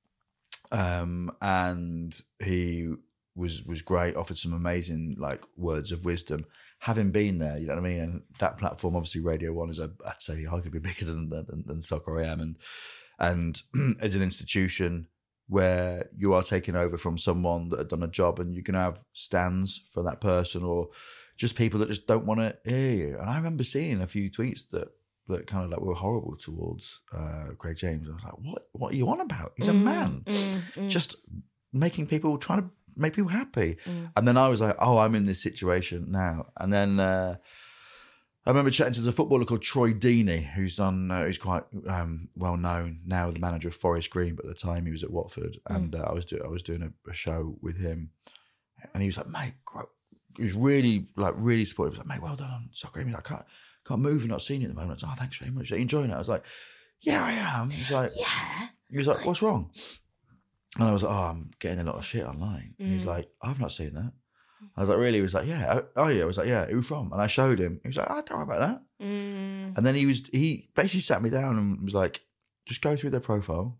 [0.72, 2.94] Um, and he
[3.36, 6.46] was was great, offered some amazing like words of wisdom.
[6.80, 9.78] Having been there, you know what I mean, and that platform, obviously, Radio One is,
[9.78, 12.56] a, I'd say, arguably bigger than than, than Soccer I AM, and
[13.18, 13.62] and
[14.00, 15.08] as an institution
[15.46, 18.74] where you are taking over from someone that had done a job, and you can
[18.74, 20.88] have stands for that person, or
[21.36, 23.18] just people that just don't want to hear you.
[23.18, 24.88] And I remember seeing a few tweets that
[25.26, 28.08] that kind of like were horrible towards uh, Greg James.
[28.08, 29.52] I was like, what What are you on about?
[29.56, 30.24] He's a man,
[30.88, 31.16] just
[31.72, 33.76] making people trying to make people happy.
[34.16, 36.46] And then I was like, oh, I'm in this situation now.
[36.58, 37.36] And then uh,
[38.46, 42.28] I remember chatting to the footballer called Troy Deeney, who's done, uh, who's quite um,
[42.36, 45.10] well known now, the manager of Forest Green, but at the time he was at
[45.10, 48.10] Watford, and uh, I was do- I was doing a, a show with him,
[48.92, 49.88] and he was like, mate, gro-"
[50.36, 51.94] he was really like really supportive.
[51.94, 53.00] He was like, mate, well done on soccer.
[53.00, 53.44] I mean, I can't
[53.86, 54.90] can't move and not seeing you at the moment.
[54.90, 55.72] I was like, oh, thanks very much.
[55.72, 56.14] Are you enjoying it?
[56.14, 56.44] I was like,
[57.00, 57.70] yeah, I am.
[57.70, 58.68] He was like, yeah.
[58.90, 59.70] He was like, what's wrong?
[60.78, 62.74] And I was like, oh, I'm getting a lot of shit online.
[62.78, 64.12] And he was like, I've not seen that.
[64.76, 65.18] I was like, really?
[65.18, 65.80] He was like, yeah.
[65.96, 66.22] Oh, yeah.
[66.22, 66.66] I was like, yeah.
[66.66, 67.12] Who from?
[67.12, 67.78] And I showed him.
[67.82, 68.82] He was like, I don't worry about that.
[69.04, 69.76] Mm.
[69.76, 72.22] And then he was he basically sat me down and was like,
[72.66, 73.78] just go through their profile,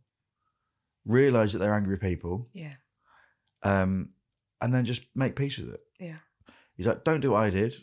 [1.04, 2.74] realize that they're angry people, Yeah.
[3.62, 4.10] um,
[4.60, 5.80] and then just make peace with it.
[5.98, 6.16] Yeah.
[6.76, 7.74] He's like, don't do what I did.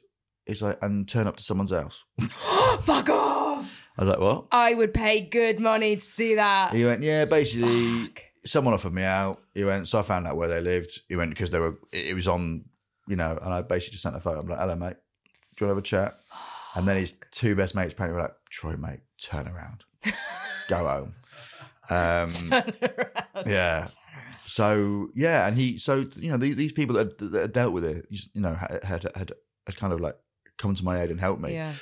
[0.45, 2.03] He's like, and turn up to someone's house.
[2.81, 3.87] Fuck off!
[3.97, 4.47] I was like, what?
[4.51, 6.73] I would pay good money to see that.
[6.73, 8.21] He went, yeah, basically, Fuck.
[8.45, 9.41] someone offered me out.
[9.53, 11.01] He went, so I found out where they lived.
[11.07, 11.77] He went because they were.
[11.93, 12.65] It was on
[13.07, 14.39] you know, and I basically just sent a photo.
[14.39, 14.95] I'm like, hello, mate.
[15.57, 16.13] Do you want to have a chat?
[16.75, 19.83] And then his two best mates apparently were like, Troy, mate, turn around,
[20.69, 21.13] go home.
[21.89, 22.29] Um,
[23.45, 23.87] yeah.
[24.45, 27.85] So yeah, and he, so you know, these, these people that, that had dealt with
[27.85, 29.31] it, you know, had, had had
[29.65, 30.15] had kind of like
[30.57, 31.53] come to my aid and helped me.
[31.53, 31.73] Yeah.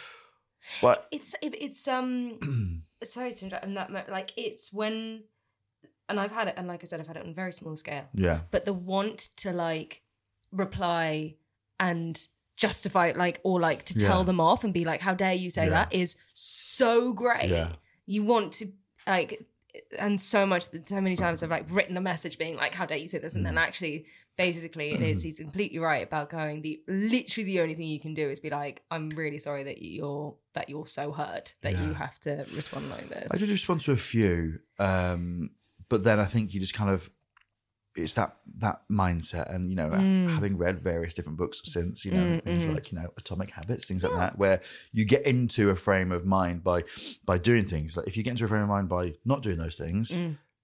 [0.82, 3.66] But It's it's um sorry to interrupt.
[3.66, 5.24] And that like it's when,
[6.08, 7.76] and I've had it, and like I said, I've had it on a very small
[7.76, 8.06] scale.
[8.14, 10.02] yeah, But the want to like
[10.52, 11.36] reply
[11.80, 12.26] and
[12.58, 14.24] justify like or like to tell Yeah.
[14.26, 15.70] them off and be like, how dare you say Yeah.
[15.72, 17.50] that is so great.
[17.50, 17.72] Yeah.
[18.06, 18.72] You want to
[19.08, 19.46] like
[19.98, 22.86] and so much that so many times I've like written a message being like, how
[22.86, 23.36] dare you say this?
[23.36, 23.62] And then Mm.
[23.62, 24.06] actually
[24.38, 28.14] basically it is he's completely right about going the literally the only thing you can
[28.14, 31.94] do is be like, I'm really sorry that you're that you're so hurt that you
[31.94, 33.28] have to respond like this.
[33.32, 35.52] I did respond to a few, um,
[35.88, 37.10] but then I think you just kind of
[37.96, 40.28] it's that that mindset, and you know, Mm.
[40.36, 44.04] having read various different books since, you know, things like you know, Atomic Habits, things
[44.04, 46.84] like that, where you get into a frame of mind by
[47.26, 47.98] by doing things.
[47.98, 50.12] Like if you get into a frame of mind by not doing those things,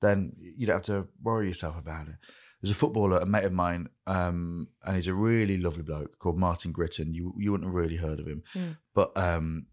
[0.01, 2.15] then you don't have to worry yourself about it.
[2.61, 6.37] There's a footballer, a mate of mine, um, and he's a really lovely bloke called
[6.37, 7.13] Martin Gritton.
[7.13, 8.43] You you wouldn't have really heard of him,
[8.93, 9.67] but um,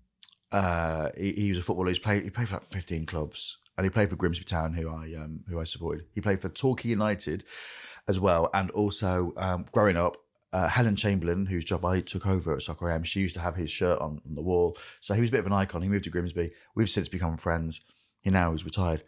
[0.53, 1.89] uh, he, he was a footballer.
[1.89, 2.25] He's played.
[2.25, 5.41] He played for like 15 clubs, and he played for Grimsby Town, who I um,
[5.49, 6.05] who I supported.
[6.15, 7.45] He played for Torquay United
[8.07, 10.17] as well, and also um, growing up.
[10.55, 13.57] Uh, Helen Chamberlain, whose job I took over at Soccer AM, she used to have
[13.57, 14.77] his shirt on, on the wall.
[15.01, 15.81] So he was a bit of an icon.
[15.81, 16.51] He moved to Grimsby.
[16.75, 17.81] We've since become friends.
[18.21, 19.03] He now is retired.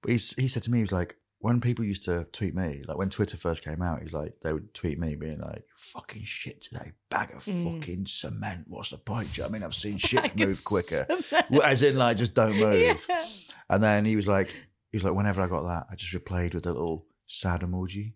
[0.00, 2.82] But he's, he said to me, he was like, when people used to tweet me,
[2.88, 6.24] like when Twitter first came out, he's like, they would tweet me being like, fucking
[6.24, 8.64] shit today, bag of fucking cement.
[8.68, 9.32] What's the point?
[9.32, 11.06] Do you know what I mean, I've seen shit move quicker.
[11.50, 13.06] Well, As in, like, just don't move.
[13.68, 14.48] And then he was like,
[14.90, 18.14] he was like, whenever I got that, I just replied with a little sad emoji.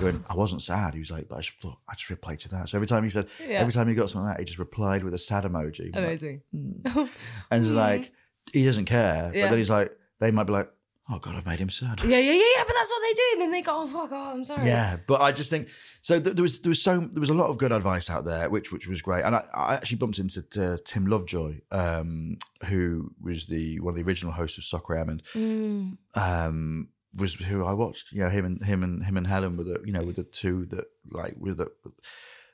[0.00, 0.94] Went, I wasn't sad.
[0.94, 1.56] He was like, but I just,
[1.88, 2.68] I just replied to that.
[2.68, 5.02] So every time he said, every time he got something like that, he just replied
[5.02, 5.86] with a sad emoji.
[5.86, 6.42] I'm like, Amazing.
[6.52, 6.72] Hmm.
[7.50, 8.12] and it's like,
[8.52, 9.24] he doesn't care.
[9.34, 10.70] But then he's like, they might be like,
[11.10, 12.02] oh God, I've made him sad.
[12.04, 13.22] Yeah, yeah, yeah, yeah, but that's what they do.
[13.32, 14.66] And then they go, oh fuck, oh, I'm sorry.
[14.66, 15.68] Yeah, but I just think
[16.02, 16.20] so.
[16.20, 18.48] Th- there was there was so there was a lot of good advice out there,
[18.48, 22.36] which which was great, and I, I actually bumped into to Tim Lovejoy, um,
[22.68, 25.96] who was the one of the original hosts of Soccer AM, and Mm.
[26.16, 28.12] um, was who I watched.
[28.12, 30.22] You know, him and him and him and Helen were the you know were the
[30.24, 31.68] two that like were the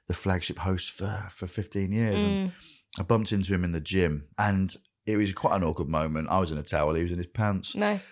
[0.08, 2.52] the flagship hosts for for fifteen years, and
[2.98, 6.28] I bumped into him in the gym, and it was quite an awkward moment.
[6.30, 7.74] I was in a towel, he was in his pants.
[7.76, 8.10] Nice.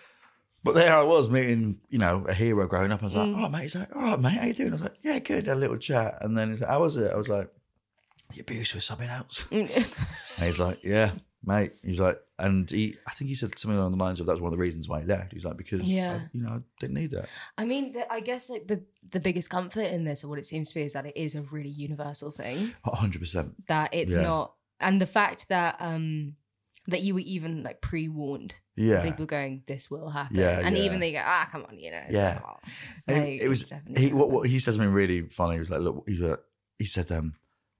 [0.65, 3.01] But there I was meeting, you know, a hero growing up.
[3.03, 3.61] I was like, "All right, mate.
[3.61, 4.69] He's like, all right, mate, how you doing?
[4.69, 5.45] I was like, yeah, good.
[5.45, 6.17] Had a little chat.
[6.21, 7.13] And then he's like, how was it?
[7.13, 7.49] I was like,
[8.33, 9.49] the abuse was something else.
[9.51, 9.69] and
[10.39, 11.11] he's like, yeah,
[11.43, 11.73] mate.
[11.83, 14.41] He's like, and he, I think he said something along the lines of that was
[14.41, 15.31] one of the reasons why he left.
[15.33, 16.19] He's like, because, Yeah.
[16.23, 17.29] I, you know, I didn't need that.
[17.59, 20.45] I mean, the, I guess like the the biggest comfort in this, or what it
[20.47, 22.73] seems to be, is that it is a really universal thing.
[22.87, 23.51] 100%.
[23.67, 24.21] That it's Yeah.
[24.23, 26.35] not, and the fact that um
[26.87, 28.59] that you were even like pre warned.
[28.75, 29.03] Yeah.
[29.03, 30.37] People going, this will happen.
[30.37, 30.83] Yeah, and yeah.
[30.83, 32.03] even they go, ah, come on, you know.
[32.09, 32.33] Yeah.
[32.33, 35.53] like, oh, like, it, was, he, what, what he said something really funny.
[35.53, 36.39] He was like, look, he, was like-
[36.77, 37.35] he said, um,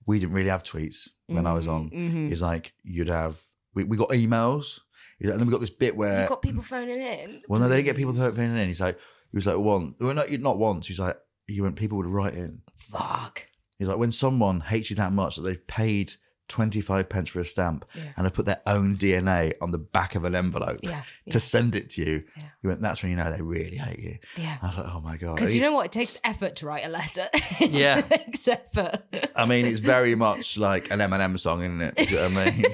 [0.06, 1.90] we didn't really have tweets when I was on.
[1.90, 2.30] mhm.
[2.30, 3.42] He's like, you'd have,
[3.74, 4.80] we, we got emails.
[5.20, 7.42] He's like, and then we got this bit where You've got people phoning in.
[7.48, 8.68] Well, no, they didn't get people phoning in.
[8.68, 8.98] He's like,
[9.32, 10.88] he was like, one, well, not, not once.
[10.88, 12.62] He's like, he went, people would write in.
[12.78, 13.48] Fuck.
[13.78, 16.14] He's like, when someone hates you that much that they've paid
[16.48, 18.04] 25 pence for a stamp Yeah.
[18.18, 21.34] and have put their own DNA on the back of an envelope Yeah, yeah.
[21.34, 22.22] to send it to you,
[22.62, 24.16] he went, that's when you know they really hate you.
[24.38, 24.58] Yeah.
[24.62, 25.36] I was like, oh my God.
[25.36, 25.88] Because you know what?
[25.88, 27.28] It takes effort to write a letter.
[27.60, 28.02] It Yeah.
[28.02, 29.02] takes effort.
[29.36, 32.12] I mean, it's very much like an Eminem song, isn't it?
[32.12, 32.66] You know what I mean?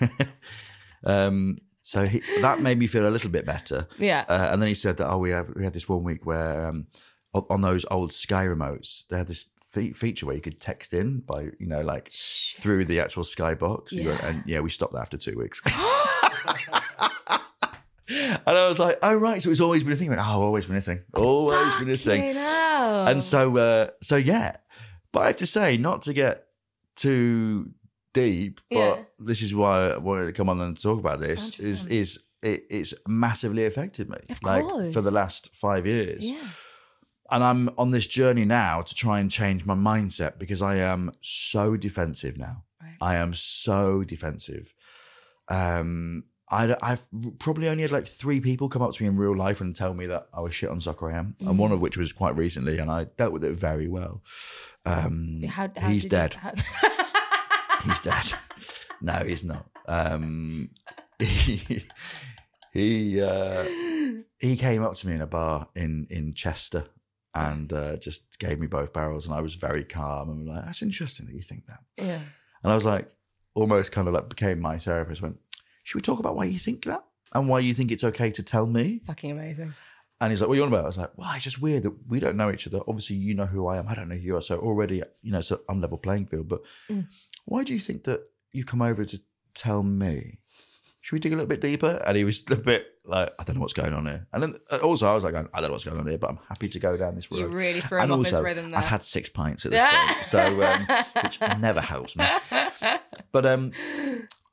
[1.04, 3.86] um, so he, that made me feel a little bit better.
[3.98, 4.24] Yeah.
[4.28, 6.66] Uh, and then he said that, oh, we had, we had this one week where
[6.66, 6.86] um,
[7.32, 9.46] on those old Sky remotes, they had this
[9.78, 13.54] fe- feature where you could text in by, you know, like through the actual Sky
[13.54, 13.92] box.
[13.92, 15.60] You go- and yeah, we stopped that after two weeks.
[18.10, 19.42] And I was like, oh, right.
[19.42, 20.08] So it's always been a thing.
[20.08, 21.02] I went, oh, always been a thing.
[21.12, 22.34] Always been a thing.
[22.38, 24.56] And so, uh, so yeah.
[25.12, 26.46] But I have to say, not to get
[26.96, 27.70] too
[28.14, 29.02] deep, but Yeah.
[29.18, 31.58] this is why I wanted to come on and talk about this.
[31.60, 34.92] Is is it, it's massively affected me, Of like course.
[34.94, 36.30] for the last five years.
[36.30, 36.38] yeah.
[37.30, 41.12] And I'm on this journey now to try and change my mindset because I am
[41.20, 42.64] so defensive now.
[42.82, 42.96] Right.
[43.00, 44.72] I am so defensive.
[45.48, 47.02] Um, I, I've
[47.38, 49.92] probably only had like three people come up to me in real life and tell
[49.92, 52.36] me that I was shit on Soccer I AM, and one of which was quite
[52.36, 54.22] recently, and I dealt with it very well.
[54.86, 56.34] Um, How, how he's dead.
[56.34, 58.24] You, how, He's dead.
[59.02, 59.66] no, he's not.
[59.86, 60.70] Um,
[61.18, 61.84] he
[62.72, 63.64] he, uh,
[64.38, 66.86] he came up to me in a bar in in Chester,
[67.46, 70.56] and uh, just gave me both barrels, and I was very calm and I was
[70.56, 72.20] like, "That's interesting that you think that." Yeah.
[72.62, 73.08] And I was like,
[73.54, 75.22] almost kind of like became my therapist.
[75.22, 75.38] Went,
[75.84, 78.42] should we talk about why you think that and why you think it's okay to
[78.42, 79.00] tell me?
[79.06, 79.74] Fucking amazing.
[80.20, 80.84] And he's like, what are you on about?
[80.84, 82.80] I was like, well, it's just weird that we don't know each other.
[82.88, 83.86] Obviously, you know who I am.
[83.86, 84.40] I don't know who you are.
[84.40, 86.48] So already, you know, it's an unlevel playing field.
[86.48, 86.62] But
[87.44, 89.20] why do you think that you come over to
[89.54, 90.40] tell me?
[91.08, 92.02] Should we dig a little bit deeper?
[92.06, 94.26] And he was a bit like, I don't know what's going on here.
[94.30, 96.28] And then uh, also, I was like, I don't know what's going on here, but
[96.28, 97.38] I'm happy to go down this road.
[97.38, 99.82] You really threw and him off his also, rhythm I'd had six pints at this
[99.82, 100.86] point, so um,
[101.22, 102.26] which never helps me.
[103.32, 103.72] But um,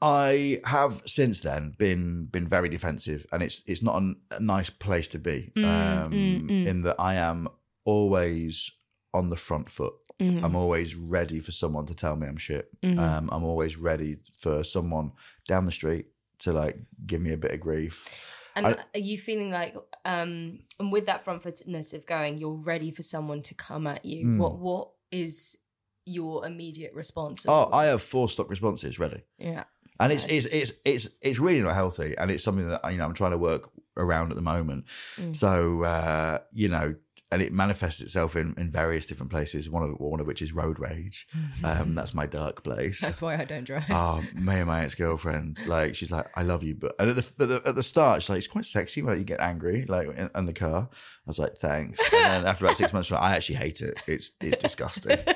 [0.02, 4.70] I have since then been been very defensive, and it's it's not an, a nice
[4.70, 5.52] place to be.
[5.58, 7.50] Mm, um, In that I am
[7.84, 8.72] always
[9.14, 9.96] on the front foot.
[10.22, 10.46] Mm-hmm.
[10.46, 12.70] I'm always ready for someone to tell me I'm shit.
[12.82, 15.12] Um, I'm always ready for someone
[15.50, 16.06] down the street
[16.40, 18.32] to like give me a bit of grief.
[18.56, 22.58] And I- are you feeling like, um, and with that front footedness of going, you're
[22.64, 24.24] ready for someone to come at you?
[24.26, 24.38] Hmm.
[24.38, 25.58] What What is
[26.06, 27.46] your immediate response?
[27.48, 29.24] Oh, I have four stock responses ready.
[29.38, 29.64] yeah.
[30.00, 33.06] and it's, it's it's it's it's really not healthy, and it's something that you know
[33.06, 34.86] I'm trying to work around at the moment.
[35.18, 35.36] Mm.
[35.36, 36.96] So uh, you know,
[37.32, 39.70] and it manifests itself in, in various different places.
[39.70, 41.28] One of one of which is road rage.
[41.64, 43.02] Um, that's my dark place.
[43.02, 43.86] That's why I don't drive.
[43.90, 47.16] Oh, me and my ex girlfriend, like she's like, I love you, but and at
[47.16, 49.86] the, at the at the start, she's like, it's quite sexy when you get angry,
[49.88, 50.90] like in, in the car.
[50.92, 52.00] I was like, thanks.
[52.14, 54.02] And then after about six months, I actually hate it.
[54.08, 55.18] It's it's disgusting.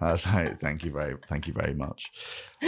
[0.00, 2.10] I was like, thank you very, thank you very much.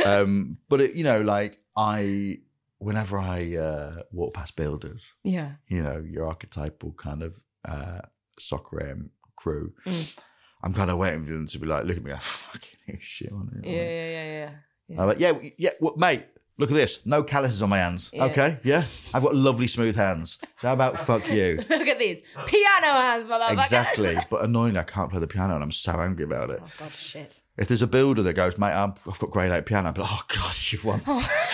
[0.04, 2.38] Um, but it, you know, like I,
[2.78, 5.52] whenever I uh, walk past builders, yeah.
[5.68, 8.00] you know, your archetypal kind of uh,
[8.40, 10.18] soccer AM crew, Mm.
[10.62, 12.98] I'm kind of waiting for them to be like, look at me, like, fucking you
[13.00, 13.66] shit on it.
[13.66, 14.50] Yeah, yeah, yeah, yeah.
[14.88, 15.00] yeah.
[15.00, 16.24] I'm like, yeah, yeah, well, mate,
[16.58, 17.00] look at this.
[17.06, 18.10] No calluses on my hands.
[18.12, 18.24] Yeah.
[18.24, 18.82] Okay, yeah.
[19.14, 20.38] I've got lovely smooth hands.
[20.58, 21.56] So how about fuck you?
[21.70, 23.52] Look at these piano hands, motherfucker.
[23.52, 24.14] exactly.
[24.30, 26.60] But annoyingly, I can't play the piano and I'm so angry about it.
[26.62, 27.40] Oh god, shit.
[27.56, 30.06] If there's a builder that goes, mate, I'm, I've got grade eight piano, I'm like,
[30.10, 31.00] oh, God, you've won.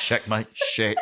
[0.01, 0.49] Checkmate.
[0.53, 0.99] Shit.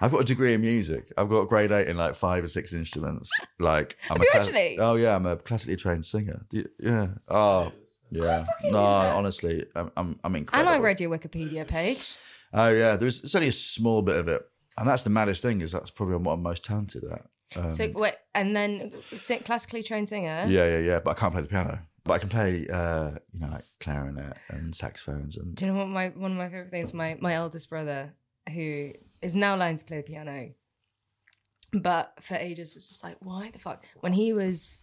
[0.00, 1.12] I've got a degree in music.
[1.16, 3.30] I've got grade eight in like five or six instruments.
[3.58, 4.78] Like, I'm a actually?
[4.78, 6.44] Oh yeah, I'm a classically trained singer.
[6.52, 7.08] You- Yeah.
[7.28, 7.72] Oh,
[8.10, 8.44] yeah.
[8.64, 10.72] No, honestly, I'm, I'm, I'm And incredible.
[10.72, 12.16] I read your Wikipedia page.
[12.52, 14.42] Oh yeah, there's it's only a small bit of it,
[14.78, 17.26] and that's the maddest thing is that's probably what I'm most talented at.
[17.56, 18.92] Um, So wait, and then
[19.44, 20.46] classically trained singer.
[20.48, 21.00] yeah, yeah, yeah.
[21.00, 21.80] But I can't play the piano.
[22.04, 25.78] But I can play, uh, you know, like clarinet and saxophones and Do you know
[25.78, 26.94] what my one of my favorite things?
[26.94, 28.14] My my eldest brother,
[28.54, 30.50] who is now learning to play the piano,
[31.72, 33.84] but for ages was just like, why the fuck?
[34.00, 34.78] When he was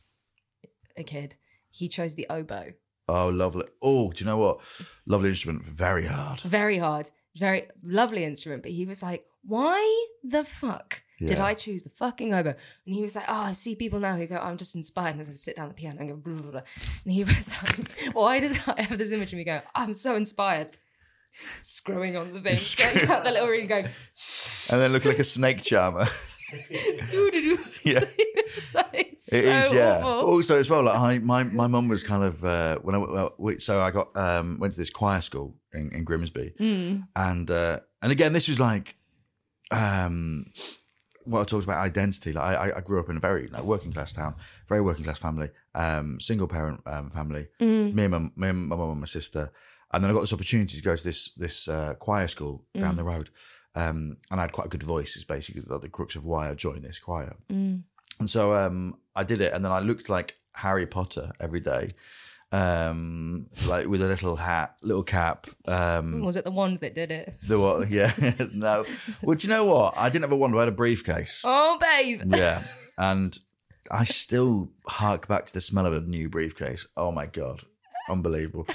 [0.98, 1.36] a kid,
[1.72, 2.74] he chose the oboe.
[3.10, 3.65] oh, lovely.
[3.82, 4.62] Oh, do you know what?
[5.06, 6.39] Lovely instrument, very hard.
[6.41, 8.63] Very hard, very lovely instrument.
[8.63, 12.56] But he was like, why the fuck did I choose the fucking oboe?
[12.86, 15.15] And he was like, oh, I see people now who go, I'm just inspired.
[15.15, 16.62] And I sit down at the piano and go, blah, blah, blah.
[17.06, 20.15] And he was like, why does I have this image of me go, I'm so
[20.15, 20.72] inspired?
[21.62, 22.58] Screwing on the thing,
[22.96, 23.86] going out the little ring going,
[24.72, 26.06] And then look like a snake charmer.
[27.84, 28.02] yeah.
[28.74, 30.02] Like so It is, yeah.
[30.04, 30.30] awful.
[30.30, 33.34] Also, as well, like I, my my mum was kind of uh, when I well,
[33.38, 37.08] we, so I got um, went to this choir school in, in Grimsby, Mm.
[37.15, 38.96] and uh, and again, this was like
[39.72, 40.46] um,
[41.26, 42.34] what I talked about identity.
[42.34, 44.36] Like I, I grew up in a very like working class town,
[44.69, 47.48] very working class family, um, single parent um, family.
[47.62, 47.93] Mm.
[47.93, 49.52] Me and my me and my mum and my sister,
[49.93, 52.82] and then I got this opportunity to go to this this uh, choir school Mm.
[52.82, 53.29] down the road.
[53.75, 55.15] Um, and I had quite a good voice.
[55.15, 57.36] Is basically the, the crux of why I joined this choir.
[57.49, 57.84] And
[58.29, 61.93] so um, I did it, and then I looked like Harry Potter every day,
[62.51, 65.47] um, like with a little hat, little cap.
[65.67, 67.34] Um, Was it the wand that did it?
[67.47, 67.89] the what?
[67.99, 68.12] Yeah,
[68.53, 68.86] no.
[69.23, 69.95] Well, do you know what?
[69.97, 70.56] I didn't have a wand.
[70.56, 71.41] I had a briefcase.
[71.43, 72.21] Oh, babe.
[72.36, 72.63] Yeah,
[72.97, 73.38] and
[73.89, 76.86] I still hark back to the smell of a new briefcase.
[76.95, 77.62] Oh my god,
[78.08, 78.67] unbelievable.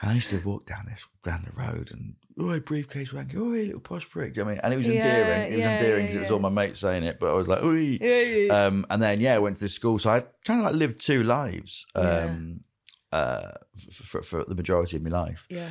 [0.00, 3.40] And I used to walk down this down the road and oh, briefcase wank, oh,
[3.40, 4.32] little posh prick.
[4.32, 4.60] Do you know what I mean?
[4.64, 5.52] And it was Yeah, endearing.
[5.52, 7.34] It was yeah, endearing yeah, because it was all my mates saying it, but I
[7.34, 7.72] was like, oh.
[7.72, 8.64] Yeah, yeah, yeah.
[8.66, 11.00] Um, and then yeah, I went to this school, so I kind of like lived
[11.00, 12.60] two lives um,
[13.12, 13.50] uh,
[13.92, 15.46] for, for, for the majority of my life.
[15.50, 15.68] yeah.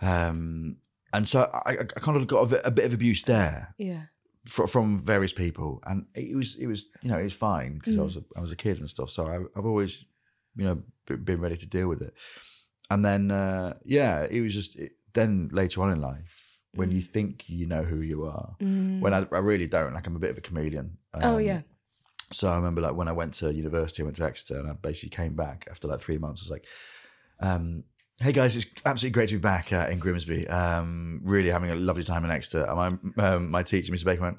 [0.00, 0.76] Um,
[1.12, 4.02] and so I, I kind of got a bit, a bit of abuse there Yeah.
[4.46, 7.96] fr- from various people, and it was it was you know it was fine because
[7.96, 8.04] I Mm.
[8.04, 9.10] was a, I was a kid and stuff.
[9.10, 10.04] So I, I've always
[10.54, 10.82] you know
[11.16, 12.14] been ready to deal with it.
[12.90, 16.94] And then uh, yeah, it was just it, then later on in life when Mm.
[16.94, 19.94] you think you know who you are, when I, I really don't.
[19.94, 20.98] Like I'm a bit of a chameleon.
[21.14, 21.62] oh, Um, yeah.
[22.30, 24.74] so I remember like when I went to university, I went to Exeter and I
[24.74, 26.42] basically came back after like three months.
[26.42, 26.66] I was like,
[27.40, 27.84] um,
[28.20, 30.46] hey guys, it's absolutely great to be back uh, in Grimsby.
[30.48, 32.64] Um, really having a lovely time in Exeter.
[32.68, 34.04] And my, um, my teacher, Mr.
[34.04, 34.38] Baker, went,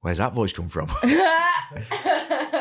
[0.00, 0.88] where's that voice come from?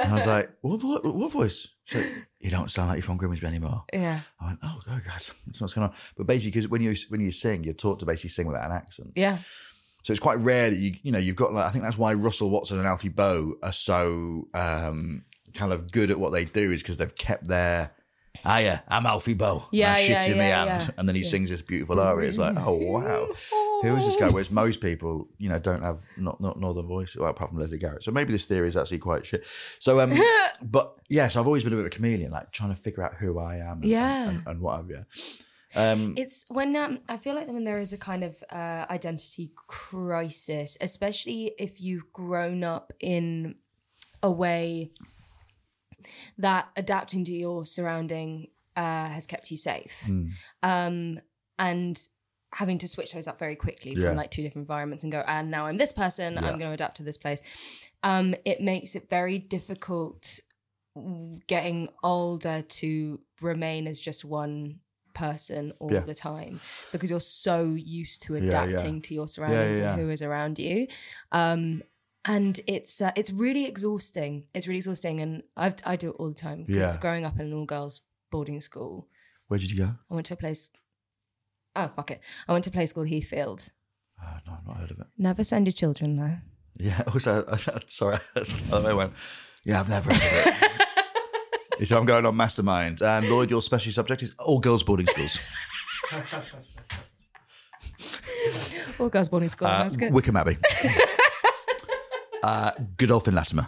[0.10, 1.67] I And I was like, what, vo- what voice?
[1.86, 3.84] She's like, you don't sound like you're from Grimsby anymore.
[3.91, 4.22] Yeah.
[4.39, 5.95] I went, oh, oh God, that's what's going on?
[6.15, 8.76] But basically, because when you when you sing, you're taught to basically sing without an
[8.76, 9.13] accent.
[9.15, 9.39] Yeah.
[10.04, 12.13] So it's quite rare that you you know you've got like I think that's why
[12.13, 16.72] Russell Watson and Alfie Boe are so um, kind of good at what they do
[16.72, 17.91] is because they've kept their.
[18.45, 19.65] Ah yeah, I'm Alfie Boe.
[19.72, 20.93] Yeah, yeah, shit in my yeah, hand.
[20.98, 22.30] And then he sings this beautiful aria.
[22.30, 23.28] It's like, oh wow,
[23.82, 24.30] who is this guy?
[24.30, 27.78] Whereas most people, you know, don't have not not northern voice, well, apart from Lesley
[27.78, 28.04] Garrett.
[28.04, 29.46] So maybe this theory is actually quite shit.
[29.80, 30.13] So um,
[30.62, 33.15] but yes, I've always been a bit of a chameleon, like trying to figure out
[33.15, 33.78] who I am.
[33.82, 34.30] And, Yeah.
[34.30, 35.06] and, and what have you.
[35.76, 39.52] Um, It's when um, I feel like when there is a kind of uh, identity
[39.68, 43.56] crisis, especially if you've grown up in
[44.24, 44.92] a way
[46.38, 50.26] that adapting to your surrounding uh, has kept you safe, Hmm.
[50.63, 51.20] um,
[51.58, 52.02] and
[52.52, 54.08] having to switch those up very quickly Yeah.
[54.10, 56.40] from like two different environments and go, and now I'm this person, Yeah.
[56.42, 57.42] I'm going to adapt to this place.
[58.04, 60.40] Um, it makes it very difficult
[61.48, 64.80] getting older to remain as just one
[65.14, 66.02] person all Yeah.
[66.02, 66.60] the time
[66.92, 70.88] because you're so used to adapting to your surroundings and who is around you
[71.32, 71.82] um
[72.26, 76.30] and it's uh, it's really exhausting it's really exhausting and i i do it all
[76.30, 77.00] the time because Yeah.
[77.02, 79.08] growing up in an all girls boarding school
[79.48, 79.96] where did you go?
[80.10, 80.72] i went to a place
[81.84, 83.70] oh fuck it i went to a place called heathfield
[84.22, 85.08] Oh, no, I've not heard of it.
[85.18, 86.42] never send your children there
[86.78, 87.02] Yeah.
[87.13, 87.46] Also,
[87.88, 88.18] sorry,
[88.74, 89.13] I went.
[89.63, 90.62] Yeah, I've never heard of
[91.80, 91.88] it.
[91.88, 95.39] so I'm going on mastermind, and Lloyd, your special subject is all girls boarding schools.
[99.00, 100.58] all girls boarding school Uh, that's good Wycombe Abbey.
[102.44, 103.68] uh, Godolphin Latymer.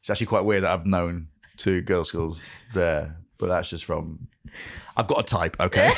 [0.00, 2.42] It's actually quite weird that I've known two girls' schools
[2.74, 4.28] there, but that's just from.
[4.96, 5.90] I've got a type, okay.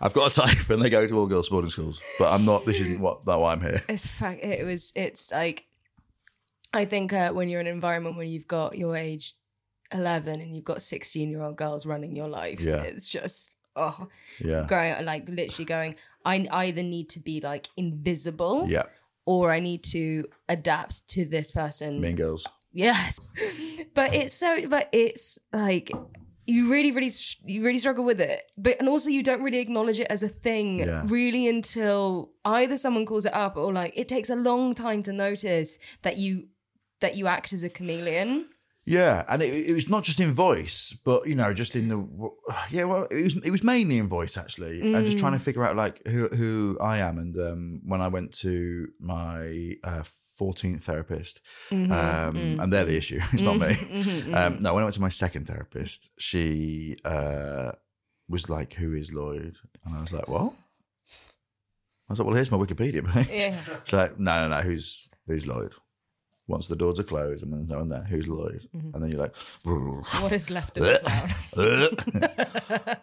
[0.00, 2.64] I've got a type, and they go to all girls boarding schools, but I'm not.
[2.64, 3.80] This isn't what that why I'm here.
[3.88, 5.64] it's fact it was it's like
[6.74, 9.34] i think uh, when you're in an environment where you've got your age
[9.92, 12.82] 11 and you've got 16 year old girls running your life Yeah.
[12.82, 14.08] it's just oh
[14.40, 18.82] Yeah, going like literally going i either need to be like invisible yeah.
[19.26, 22.46] or i need to adapt to this person Mean girls.
[22.72, 23.20] yes
[23.94, 25.90] but it's so but it's like
[26.46, 27.10] you really really
[27.44, 30.28] you really struggle with it but and also you don't really acknowledge it as a
[30.28, 31.02] thing Yeah.
[31.06, 35.12] really until either someone calls it up or like it takes a long time to
[35.12, 36.48] notice that you
[37.00, 38.48] that you act as a chameleon
[38.88, 41.98] Yeah, and it, it was not just in voice, but you know, just in the
[42.70, 42.84] yeah.
[42.84, 45.74] Well, it was it was mainly in voice actually, and just trying to figure out
[45.74, 47.18] like who who I am.
[47.18, 49.74] And um, when I went to my
[50.36, 53.20] fourteenth therapist, um, and they're the issue.
[53.32, 54.32] It's not me.
[54.32, 57.72] Um, no, when I went to my second therapist, she uh,
[58.28, 60.52] was like, "Who is Lloyd?" And I was like, "What?"
[62.08, 63.60] I was like, "Well, here's my Wikipedia page." Yeah.
[63.84, 64.62] She's like, "No, no, no.
[64.62, 65.74] Who's who's Lloyd?"
[66.48, 68.68] Once the doors are closed and there's no one there, who's Lloyd?
[68.72, 69.34] And then you're like,
[70.22, 71.00] what is left of the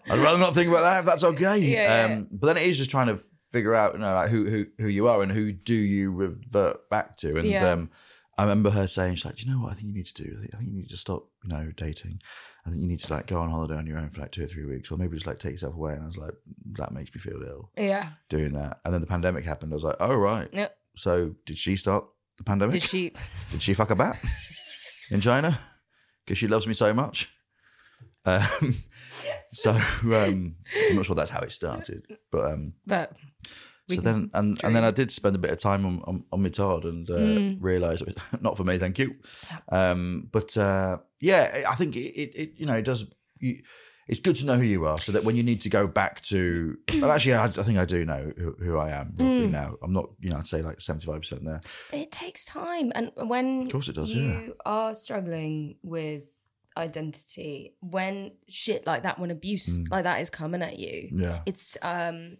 [0.09, 1.57] I'd rather not think about that if that's okay.
[1.59, 2.15] Yeah, yeah.
[2.15, 3.21] um, But then it is just trying to
[3.53, 6.89] figure out, you know, like who who who you are and who do you revert
[6.89, 7.37] back to.
[7.37, 7.69] And Yeah.
[7.71, 7.91] um,
[8.37, 10.23] I remember her saying, she's like, do you know what I think you need to
[10.23, 10.35] do?
[10.53, 12.19] I think, you need to stop, you know, dating.
[12.65, 14.43] I think you need to like go on holiday on your own for like two
[14.43, 15.93] or three weeks, or maybe just like take yourself away.
[15.93, 16.33] And I was like,
[16.79, 18.79] that makes me feel ill yeah doing that.
[18.83, 19.71] And then the pandemic happened.
[19.71, 20.49] I was like, oh right.
[20.51, 20.75] Yep.
[20.95, 22.05] So did she start
[22.39, 22.73] the pandemic?
[22.73, 23.13] did she
[23.51, 24.17] Did she fuck a bat
[25.11, 25.57] in China?
[26.25, 27.29] Because she loves me so much.
[28.25, 28.75] Um,
[29.53, 30.55] so um,
[30.89, 33.13] I'm not sure that's how it started, but um, but
[33.89, 36.41] so then and, and then I did spend a bit of time on on, on
[36.41, 37.57] my Todd and uh, Mm.
[37.59, 38.03] realised
[38.41, 39.15] not for me, thank you.
[39.71, 43.05] Um, but uh, yeah, I think it, it, it you know it does.
[43.39, 43.61] You,
[44.05, 46.21] it's good to know who you are, so that when you need to go back
[46.23, 49.51] to, well, actually, I, I think I do know who, who I am roughly Mm.
[49.51, 49.75] now.
[49.81, 51.61] I'm not, you know, I'd say like 75 percent there.
[51.93, 54.49] it takes time and when Of course it does, you yeah.
[54.65, 56.25] are struggling with
[56.77, 59.89] identity when shit like that when abuse Mm.
[59.91, 62.37] like that is coming at you Yeah, it's um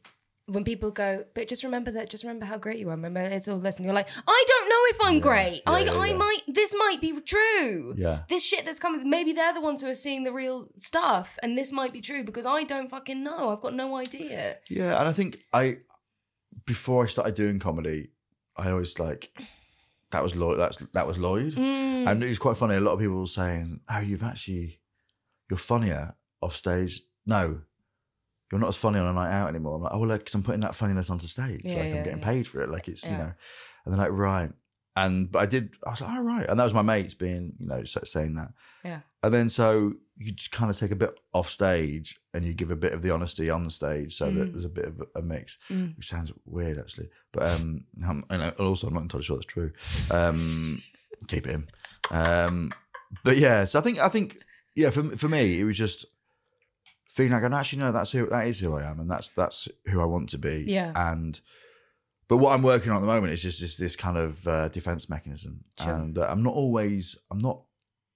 [0.48, 3.48] when people go but just remember that just remember how great you are remember it's
[3.48, 5.20] all this and you're like i don't know if i'm Yeah.
[5.22, 6.18] great i Yeah, i yeah.
[6.18, 8.24] might this might be true yeah.
[8.28, 11.58] this shit that's coming maybe they're the ones who are seeing the real stuff and
[11.58, 15.08] this might be true because i don't fucking know i've got no idea Yeah, and
[15.08, 15.78] I think I
[16.66, 18.10] before I started doing comedy,
[18.56, 19.32] I always like
[20.14, 20.60] that was Lloyd.
[20.60, 22.08] That's that was Lloyd, Mm.
[22.10, 22.76] and it was quite funny.
[22.76, 24.80] A lot of people were saying, "Oh, you've actually
[25.50, 27.62] you're funnier off stage." No,
[28.52, 29.76] you're not as funny on a night out anymore.
[29.76, 31.62] I'm like, oh, well, because I'm putting that funniness onto stage.
[31.64, 32.26] Yeah, like yeah, I'm getting yeah.
[32.26, 32.70] paid for it.
[32.70, 33.32] Like it's you know,
[33.86, 34.52] and they're like, right.
[34.96, 35.76] And but I did.
[35.86, 36.48] I was like, all right.
[36.48, 38.50] And that was my mates being you know saying that.
[38.86, 42.54] yeah And then so you just kind of take a bit off stage and you
[42.54, 44.52] give a bit of the honesty on the stage so that Mm.
[44.52, 45.98] there's a bit of a mix, Mm.
[45.98, 47.10] which sounds weird actually.
[47.32, 49.72] But um, um and also I'm not entirely sure that's true.
[50.12, 50.82] Um,
[51.28, 51.68] keep it in.
[52.12, 52.72] Um,
[53.24, 54.38] but yeah, so I think I think
[54.76, 56.06] yeah, for for me, it was just
[57.10, 59.68] feeling like, and actually, no, that's who that is who I am, and that's that's
[59.88, 60.66] who I want to be.
[60.68, 60.92] Yeah.
[60.96, 61.40] and.
[62.28, 64.70] But what I'm working on at the moment is just this, this kind of uh,
[64.70, 65.92] defense mechanism, Sure.
[65.94, 67.18] and uh, I'm not always.
[67.32, 67.64] I'm not.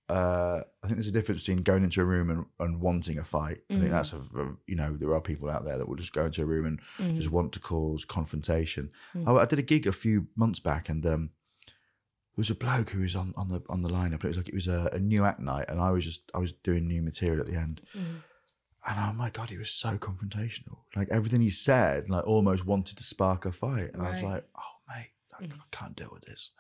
[0.10, 3.26] Uh, I think there's a difference between going into a room and, and wanting a
[3.26, 3.58] fight.
[3.70, 3.80] I Mm.
[3.80, 6.26] think that's a, a- you know there are people out there that will just go
[6.26, 7.16] into a room and Mm.
[7.18, 8.90] just want to cause confrontation.
[9.14, 9.28] Mm.
[9.28, 11.32] I, I did a gig a few months back, and um,
[11.66, 14.24] there was a bloke who was on, on the on the lineup.
[14.24, 16.38] It was like it was a, a new act night, and I was just I
[16.38, 18.24] was doing new material at the end, Mm.
[18.88, 20.78] And oh my god, he was so confrontational.
[20.96, 24.46] Like everything he said, like almost wanted to spark a fight, and I was like,
[24.58, 24.62] oh
[24.96, 26.52] mate, I, I can't deal with this.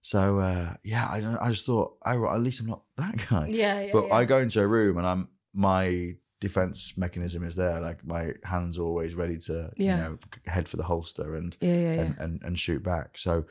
[0.00, 3.48] So uh, yeah, I don't, I just thought, oh, at least I'm not that guy.
[3.50, 4.14] Yeah, yeah, But yeah.
[4.14, 7.80] I go into a room and I'm my defense mechanism is there.
[7.80, 9.96] Like my hands are always ready to, Yeah.
[9.96, 13.16] you know, head for the holster and and, and and shoot back.
[13.16, 13.44] So,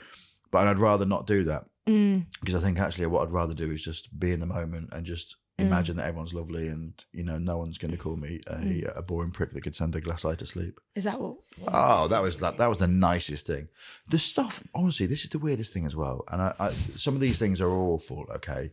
[0.52, 2.28] but I'd rather not do that Mm.
[2.40, 5.06] because I think actually what I'd rather do is just be in the moment and
[5.06, 5.66] just Mm.
[5.68, 8.98] imagine that everyone's lovely and you know no one's going to call me a, Mm.
[8.98, 10.80] a boring prick that could send a glass eye to sleep.
[10.96, 11.36] Is that what?
[11.68, 12.58] Oh, that was that.
[12.58, 13.68] That was the nicest thing.
[14.10, 16.24] The stuff, honestly, this is the weirdest thing as well.
[16.32, 18.26] And I, I some of these things are awful.
[18.38, 18.72] Okay,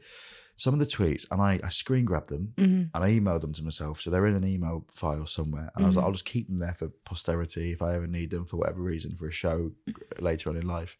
[0.56, 2.90] some of the tweets, and I, I screen grabbed them Mhm.
[2.94, 5.70] and I emailed them to myself, so they're in an email file somewhere.
[5.74, 5.98] And I was Mm-hmm.
[5.98, 8.80] like, I'll just keep them there for posterity if I ever need them for whatever
[8.80, 9.72] reason for a show
[10.18, 10.96] later on in life.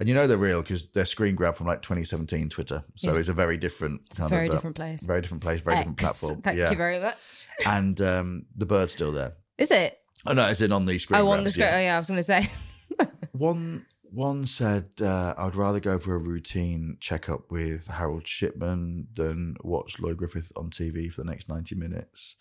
[0.00, 3.20] And you know they're real because they're screen grabbed from like 2017 Twitter, so Yeah.
[3.20, 5.04] it's a very different kind very of uh, different place.
[5.04, 6.42] very different place, very different platform.
[6.42, 7.16] Thank yeah, you very much.
[7.66, 9.34] and um, the bird's still there.
[9.58, 9.98] Is it?
[10.26, 11.20] Oh no, it's in on the screen.
[11.20, 11.70] Oh, on the grabs, script.
[11.70, 11.76] yeah.
[11.76, 12.48] Oh, yeah, I was going to say.
[13.32, 19.56] One one said uh, I'd rather go for a routine checkup with Harold Shipman than
[19.62, 22.36] watch Lloyd Griffith on TV for the next ninety minutes.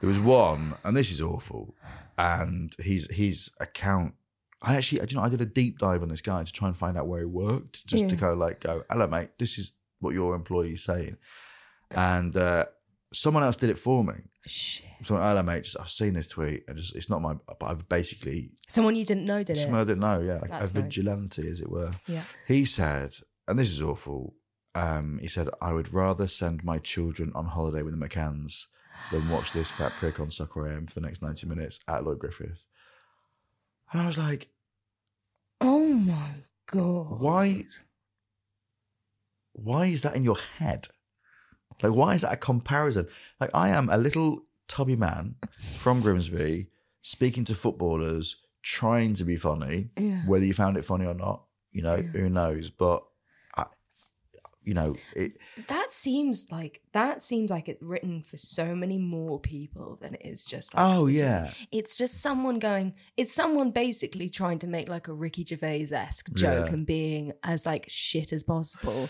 [0.00, 1.74] There was one, and this is awful.
[2.18, 4.14] And his his account,
[4.62, 6.76] I actually, you know, I did a deep dive on this guy to try and
[6.76, 8.20] find out where he worked, just to Yeah.
[8.20, 11.16] kind of like go, "Hello, mate, this is what your employee is saying,"
[11.92, 12.66] and uh,
[13.12, 14.14] someone else did it for me.
[14.46, 14.86] Shit.
[15.02, 17.88] So, hello, mate, just, I've seen this tweet, and just, it's not my, but I've
[17.88, 19.60] basically Someone you didn't know did it.
[19.60, 20.82] Someone I didn't know, yeah, like That's a nice.
[20.84, 21.92] vigilante, as it were.
[22.06, 22.24] Yeah.
[22.46, 23.16] He said,
[23.48, 24.34] and this is awful.
[24.74, 28.66] Um, he said, "I would rather send my children on holiday with the McCanns
[29.10, 32.20] than watch this fat prick on Soccer AM for the next ninety minutes at Lloyd
[32.20, 32.64] Griffith."
[33.92, 34.48] And I was like,
[35.60, 36.30] Oh my
[36.70, 37.20] god.
[37.20, 37.64] "Why?
[39.52, 40.88] Why is that in your head?
[41.82, 43.08] Like, why is that a comparison?
[43.40, 45.36] Like, I am a little tubby man
[45.82, 46.68] from Grimsby
[47.02, 50.22] speaking to footballers, trying to be funny." Yeah.
[50.26, 52.70] whether you found it funny or not, you know, who knows?
[52.70, 53.04] But
[54.62, 55.32] you know, it.
[55.68, 60.22] That seems like that seems like it's written for so many more people than it
[60.24, 60.74] is just.
[60.74, 61.50] Like Oh, specific- yeah.
[61.72, 62.94] it's just someone going.
[63.16, 66.74] It's someone basically trying to make like a Ricky Gervais esque joke Yeah.
[66.74, 69.08] and being as like shit as possible.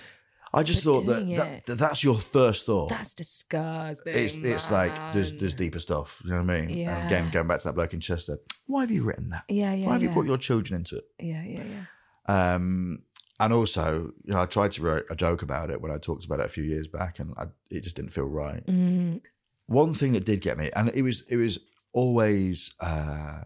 [0.53, 2.89] I just thought that, that, that that's your first thought.
[2.91, 4.13] That's disgusting.
[4.15, 6.21] it's it's like there's there's deeper stuff.
[6.25, 6.71] You know what I mean?
[6.77, 6.97] Yeah.
[6.97, 9.45] And again, going back to that bloke in Chester, why have you written that?
[9.49, 9.87] Yeah, yeah.
[9.87, 10.09] why have yeah.
[10.09, 11.05] you brought your children into it?
[11.21, 12.55] Yeah, yeah, yeah.
[12.55, 13.03] Um,
[13.41, 16.25] and also, you know, I tried to write a joke about it when I talked
[16.25, 18.65] about it a few years back, and I, it just didn't feel right.
[18.67, 19.21] Mm,
[19.67, 21.59] One thing that did get me, and it was it was
[21.93, 23.43] always uh,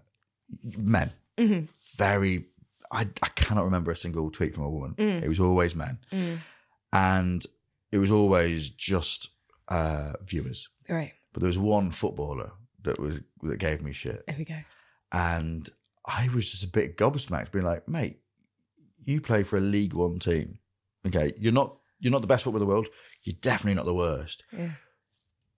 [0.77, 1.13] men.
[1.39, 1.69] Mhm.
[1.97, 2.47] Very,
[2.93, 4.95] I I cannot remember a single tweet from a woman.
[4.99, 5.23] Mm.
[5.23, 6.39] It was always men, mm.
[6.93, 7.45] and
[7.93, 9.31] it was always just
[9.69, 10.69] uh, viewers.
[10.89, 11.13] Right.
[11.33, 14.59] But there was one footballer that was that gave me shit, There we go.
[15.13, 15.69] and
[16.07, 18.19] I was just a bit gobsmacked, being like, "Mate,
[19.07, 20.59] you play for a League One team.
[21.07, 22.89] Okay, you're not you're not the best footballer in the world.
[23.23, 24.71] You're definitely not the worst." Yeah.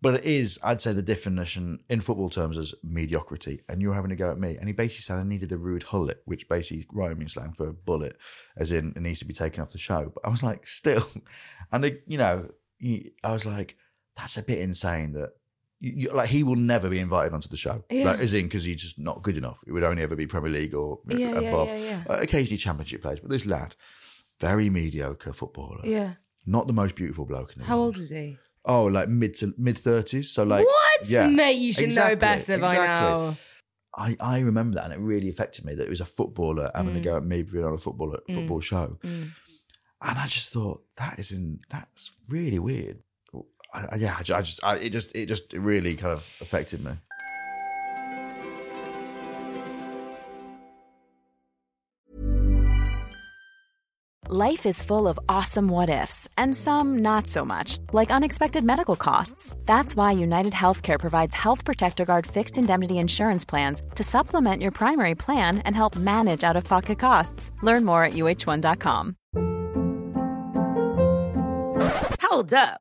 [0.03, 3.63] But it is, I'd say, the definition in football terms as mediocrity.
[3.69, 4.57] And you're having a go at me.
[4.57, 7.69] And he basically said I needed a rude hullet, which basically is rhyming slang for
[7.69, 8.17] a bullet,
[8.57, 10.13] as in it needs to be taken off the show.
[10.15, 11.07] But I was like, still.
[11.73, 13.77] And, it, you know, he, I was like,
[14.17, 15.31] that's a bit insane that,
[15.79, 17.85] you, like, he will never be invited onto the show.
[17.91, 18.07] Yeah.
[18.07, 19.63] Like, as in, because he's just not good enough.
[19.67, 21.69] It would only ever be Premier League or Yeah, above.
[21.69, 22.03] yeah.
[22.09, 23.21] Uh, occasionally Championship players.
[23.21, 23.75] But this lad,
[24.41, 25.81] very mediocre footballer.
[25.85, 26.13] Yeah.
[26.47, 27.97] Not the most beautiful bloke in the How world.
[27.97, 28.39] old is he?
[28.65, 30.31] Oh, like mid to mid thirties.
[30.31, 31.53] So like what, yeah, mate?
[31.53, 33.09] You should exactly, know better by exactly.
[33.29, 33.37] now.
[33.97, 36.93] I, I remember that, and it really affected me that it was a footballer having
[36.95, 36.99] Mm.
[36.99, 39.31] to go at me being on a football football show, Mm.
[40.03, 43.03] and I just thought that is in that's really weird.
[43.77, 46.13] I, I- yeah, I, ju- I just I, it just it just it really kind
[46.13, 46.93] of affected me.
[54.29, 58.97] Life is full of awesome what ifs, and some not so much, like unexpected medical
[58.97, 59.55] costs.
[59.67, 64.73] That's why United Healthcare provides Health Protector Guard fixed indemnity insurance plans to supplement your
[64.73, 67.53] primary plan and help manage out of pocket costs.
[67.63, 69.17] Learn more at uh1.com.
[72.23, 72.81] Hold up.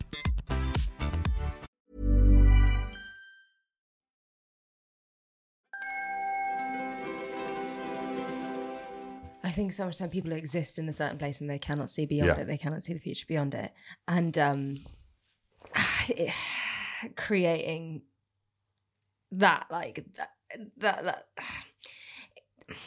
[9.51, 12.37] I think sometimes people exist in a certain place and they cannot see beyond Yeah.
[12.43, 12.47] it.
[12.47, 13.73] They cannot see the future beyond it.
[14.07, 14.75] And um,
[17.17, 18.03] creating
[19.33, 20.29] that, like that,
[20.77, 21.27] that, that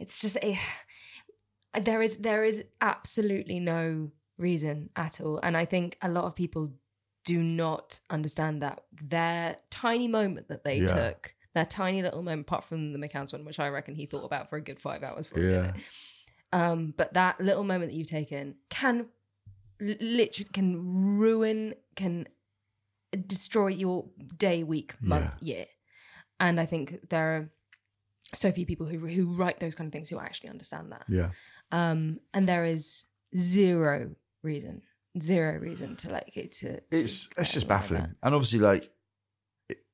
[0.00, 0.58] it's just a,
[1.80, 5.38] there is there is absolutely no reason at all.
[5.44, 6.72] And I think a lot of people
[7.24, 10.88] do not understand that their tiny moment that they Yeah.
[10.88, 14.24] took, their tiny little moment, apart from the McCann's one, which I reckon he thought
[14.24, 15.68] about for a good five hours before he did Yeah.
[15.74, 15.74] it.
[16.52, 19.06] Um, but that little moment that you've taken can
[19.80, 22.28] literally can ruin, can
[23.26, 25.66] destroy your day, week, month, year.
[26.40, 27.50] And I think there are
[28.34, 31.04] so few people who who write those kind of things who actually understand that.
[31.08, 31.30] Yeah.
[31.72, 33.04] Um, and there is
[33.36, 34.82] zero reason,
[35.20, 36.80] zero reason to like it to.
[36.80, 38.14] to It's create it's just anything like baffling.
[38.22, 38.90] And obviously, like,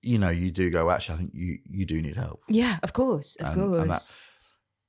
[0.02, 2.42] you know, you do go, actually, I think you, you do need help.
[2.48, 3.82] Yeah, of course, of And- course.
[3.82, 4.16] and that-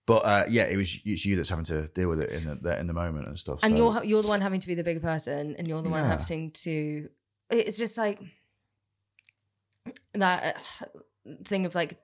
[0.08, 2.80] But uh, yeah, it was it's you that's having to deal with it in the
[2.80, 3.60] in the moment and stuff.
[3.64, 5.90] and so- you're you're the one having to be the bigger person, and you're the
[5.90, 7.10] one having to.
[7.50, 8.20] It's just like
[10.14, 10.90] that uh,
[11.46, 12.00] thing of like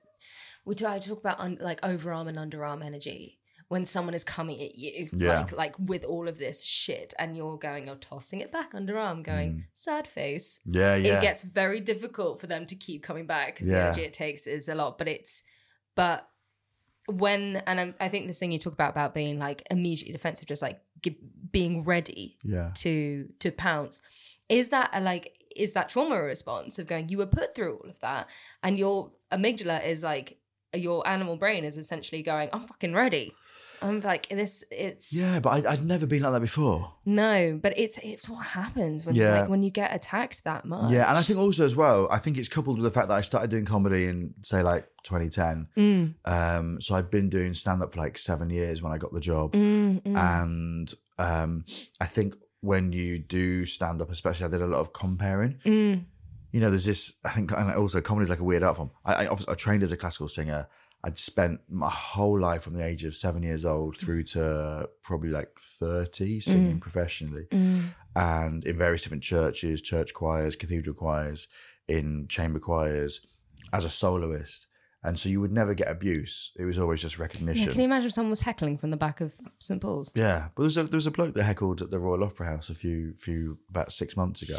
[0.64, 0.74] we.
[0.86, 3.37] I talk about un, like overarm and underarm energy
[3.68, 5.40] when someone is coming at you, Yeah.
[5.40, 9.22] like like with all of this shit, and you're going, you're tossing it back underarm,
[9.22, 10.60] going sad face.
[10.66, 10.76] Mm.
[10.76, 11.18] yeah, yeah.
[11.18, 14.46] It gets very difficult for them to keep coming back because the energy it takes
[14.46, 14.98] is a lot.
[14.98, 15.42] But it's
[15.94, 16.28] but
[17.06, 20.48] when and I'm, I think this thing you talk about about being like immediately defensive,
[20.48, 21.18] just like gi-
[21.50, 22.70] being ready yeah.
[22.76, 24.02] to to pounce,
[24.48, 27.90] is that a like is that trauma response of going you were put through all
[27.90, 28.28] of that
[28.62, 30.38] and your amygdala is like
[30.74, 33.34] your animal brain is essentially going I'm fucking ready.
[33.82, 34.64] I'm like this.
[34.70, 36.92] It's Yeah, but I, I'd never been like that before.
[37.04, 39.40] no, but it's it's what happens when Yeah.
[39.40, 40.90] like when you get attacked that much.
[40.90, 43.14] Yeah, and I think also as well, I think it's coupled with the fact that
[43.16, 45.68] I started doing comedy in say like 2010.
[45.76, 49.12] Mm, Um, so I'd been doing stand up for like seven years when I got
[49.12, 50.16] the job, mm, mm.
[50.16, 51.64] and um,
[52.00, 55.60] I think when you do stand up, especially, I did a lot of compering.
[55.62, 56.04] Mm.
[56.50, 57.12] You know, there's this.
[57.24, 58.90] I think, and also comedy is like a weird art form.
[59.04, 60.66] I, I, I trained as a classical singer.
[61.04, 65.28] I'd spent my whole life from the age of seven years old through to probably
[65.30, 67.82] like 30 singing professionally Mm.
[68.16, 71.46] and in various different churches, church choirs, cathedral choirs,
[71.86, 73.20] in chamber choirs
[73.72, 74.66] as a soloist.
[75.04, 76.50] And so you would never get abuse.
[76.58, 77.70] It was always just Yeah, recognition.
[77.70, 80.10] can you imagine if someone was heckling from the back of St Paul's?
[80.16, 82.46] Yeah, but there was a there was a bloke that heckled at the Royal Opera
[82.46, 84.58] House a few few about six months ago,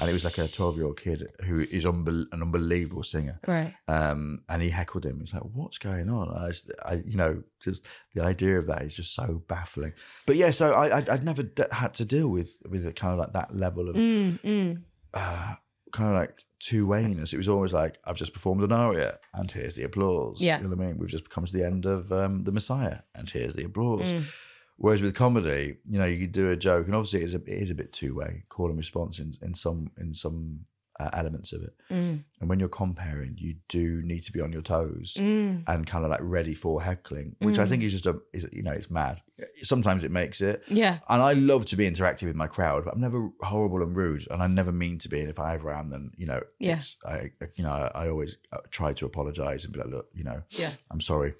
[0.00, 3.40] and it was like a twelve year old kid who is unbel- an unbelievable singer.
[3.46, 3.74] Right.
[3.88, 5.18] Um, and he heckled him.
[5.18, 8.82] He's like, "What's going on?" I, just- I, you know, just the idea of that
[8.82, 9.94] is just so baffling.
[10.26, 13.14] But yeah, so I, I I'd never d- had to deal with with it kind
[13.14, 14.82] of like that level of Mm, mm.
[15.12, 15.54] uh,
[15.90, 17.32] kind of like two wayness.
[17.32, 20.40] It was always like, I've just performed an aria and here's the applause.
[20.40, 20.58] Yeah.
[20.58, 20.98] You know what I mean?
[20.98, 24.12] We've just come to the end of um, The Messiah and here's the applause.
[24.12, 24.32] Mm.
[24.76, 27.38] Whereas with comedy, you know, you could do a joke and obviously it is a,
[27.38, 30.60] it is a bit two way, call and response in, in some in some
[31.02, 31.74] uh, elements of it.
[31.90, 32.24] Mm.
[32.40, 35.64] And when you're compering, you do need to be on your toes Mm.
[35.66, 38.62] and kind of like ready for heckling, which I think is just a, is, you
[38.62, 39.20] know, it's mad.
[39.62, 40.62] Sometimes it makes it.
[40.68, 40.98] Yeah.
[41.08, 44.26] And I love to be interactive with my crowd, but I'm never horrible and rude,
[44.30, 45.20] and I never mean to be.
[45.20, 46.80] And if I ever am, then you know, Yeah.
[47.04, 50.24] I, you know, I, I always uh, try to apologize and be like, look, you
[50.24, 50.72] know, Yeah.
[50.90, 51.34] I'm sorry,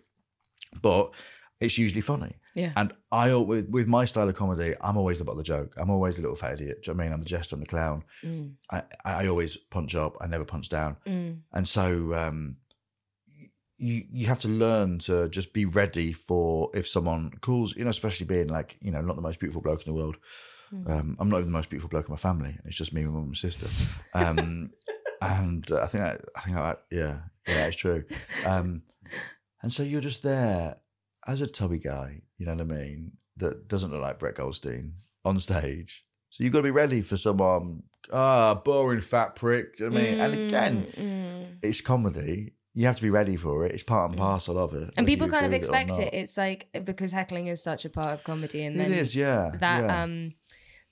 [0.80, 1.12] but
[1.62, 2.36] it's usually funny.
[2.54, 2.72] Yeah.
[2.76, 5.74] And I with with my style of comedy, I'm always the butt of the joke.
[5.76, 6.82] I'm always the little fat idiot.
[6.82, 7.12] Do you know I mean?
[7.12, 8.04] I'm the jester, I'm the clown.
[8.22, 8.54] Mm.
[8.70, 10.16] I, I always punch up.
[10.20, 10.96] I never punch down.
[11.06, 11.40] Mm.
[11.52, 12.56] And so um,
[13.78, 17.90] you you have to learn to just be ready for if someone calls, you know,
[17.90, 20.16] especially being like, you know, not the most beautiful bloke in the world.
[20.86, 22.56] Um, I'm not even the most beautiful bloke in my family.
[22.64, 23.66] It's just me, my mum, and sister.
[24.14, 24.70] Um,
[25.20, 28.04] and uh, I think that, I think that, yeah, yeah, it's true.
[28.46, 28.82] Um,
[29.62, 30.76] and so you're just there
[31.26, 34.94] as a tubby guy, you know what I mean, that doesn't look like Brett Goldstein
[35.24, 36.04] on stage.
[36.30, 39.78] So you've got to be ready for someone, ah, boring fat prick.
[39.78, 40.20] You know what I mean?
[40.20, 41.58] And again, Mm.
[41.62, 42.54] it's comedy.
[42.74, 43.72] You have to be ready for it.
[43.72, 44.94] It's part and parcel of it.
[44.96, 46.04] And people kind of agree with or expect it.
[46.06, 46.14] not.
[46.14, 49.50] It's like because heckling is such a part of comedy, and then is, yeah.
[49.60, 50.02] that yeah.
[50.02, 50.32] um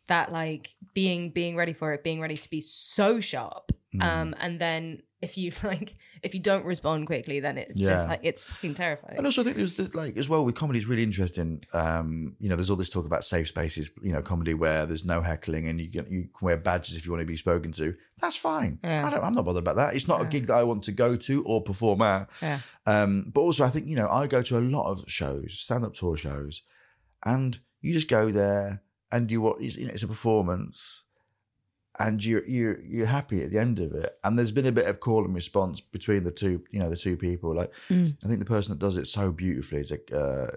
[0.09, 4.03] that like being being ready for it, being ready to be so sharp, Mm.
[4.03, 7.91] um, and then if you like if you don't respond quickly, then it's Yeah.
[7.91, 9.16] just like it's fucking terrifying.
[9.18, 11.62] And also, I think there's the, like as well with comedy is really interesting.
[11.73, 13.91] Um, you know, there's all this talk about safe spaces.
[14.03, 17.05] You know, comedy where there's no heckling and you can you can wear badges if
[17.05, 17.95] you want to be spoken to.
[18.18, 18.79] That's fine.
[18.85, 19.07] Yeah.
[19.07, 19.95] I don't, I'm not bothered about that.
[19.95, 22.29] It's not a gig that I want to go to or perform at.
[22.43, 22.61] Yeah.
[22.87, 25.85] Um, but also, I think you know, I go to a lot of shows, stand
[25.85, 26.62] up tour shows,
[27.25, 31.05] and you just go there and you what it's, you know, it's a performance.
[31.99, 34.86] And you're you're you're happy at the end of it, and there's been a bit
[34.86, 37.55] of call and response between the two, you know, the two people.
[37.55, 38.16] Like, Mm.
[38.24, 40.49] I think the person that does it so beautifully is like uh,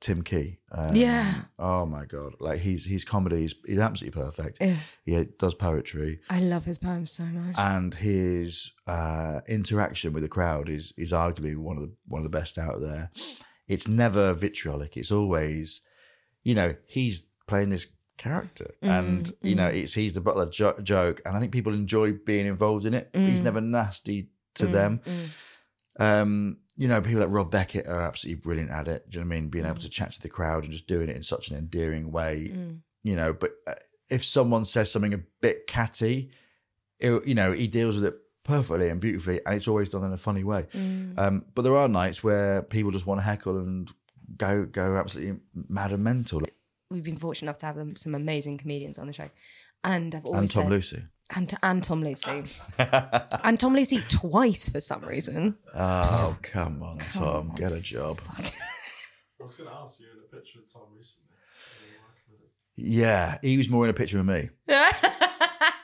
[0.00, 0.58] Tim Key.
[0.72, 1.42] Um, Yeah.
[1.58, 2.34] Oh my god!
[2.40, 4.58] Like he's he's comedy is he's absolutely perfect.
[4.60, 4.76] Yeah.
[5.04, 7.54] He does poetry, I love his poems so much.
[7.58, 12.24] and his uh, interaction with the crowd is is arguably one of the one of
[12.24, 13.10] the best out there.
[13.68, 14.96] It's never vitriolic.
[14.96, 15.82] It's always,
[16.42, 17.86] you know, he's playing this
[18.18, 18.90] character, mm-hmm.
[18.90, 22.46] and you know, it's he's the butler jo- joke, and I think people enjoy being
[22.46, 23.10] involved in it.
[23.12, 23.44] He's mm.
[23.44, 25.00] never nasty to mm, them.
[25.06, 26.22] Mm.
[26.22, 29.08] Um, you know, people like Rob Beckett are absolutely brilliant at it.
[29.10, 29.48] Do you know what I mean?
[29.48, 32.12] Being able to chat to the crowd and just doing it in such an endearing
[32.12, 32.52] way.
[33.02, 33.74] You know, but uh,
[34.10, 36.30] if someone says something a bit catty,
[37.00, 40.12] it, you know, he deals with it perfectly and beautifully, and it's always done in
[40.12, 40.66] a funny way.
[41.16, 43.90] Um, but there are nights where people just want to heckle and
[44.36, 46.42] go go absolutely mad and mental.
[46.90, 49.28] We've been fortunate enough to have um, some amazing comedians on the show,
[49.84, 51.02] and I've always And Tom said, Lucy.
[51.34, 52.44] and and Tom Lucy,
[52.78, 55.56] and Tom Lucy twice for some reason.
[55.74, 58.20] Oh come on, Tom, get a job.
[58.38, 58.42] I
[59.42, 61.28] was going to ask you in a picture of Tom recently.
[61.78, 63.00] when you were working with him.
[63.00, 64.48] Yeah, he was more in a picture of me.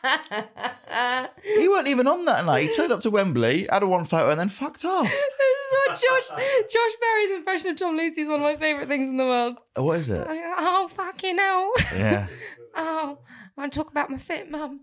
[1.42, 2.68] He weren't even on that night.
[2.68, 5.12] He turned up to Wembley, had a one photo, and then fucked off.
[5.86, 8.86] This is what Josh Josh Berry's impression of Tom Lucy is one of my favourite
[8.88, 9.56] things in the world.
[9.76, 10.26] Oh, What is it?
[10.30, 11.70] Oh fucking hell!
[11.96, 12.26] Yeah,
[12.76, 13.18] Oh,
[13.56, 14.80] I want to talk about my fit mum.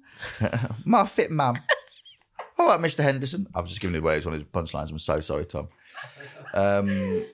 [0.85, 1.57] my fit mum.
[2.57, 3.03] All right, Mr.
[3.03, 3.47] Henderson.
[3.55, 4.17] I've just given it away.
[4.17, 4.91] It's one of his punchlines.
[4.91, 5.69] I'm so sorry, Tom.
[6.53, 6.87] Um,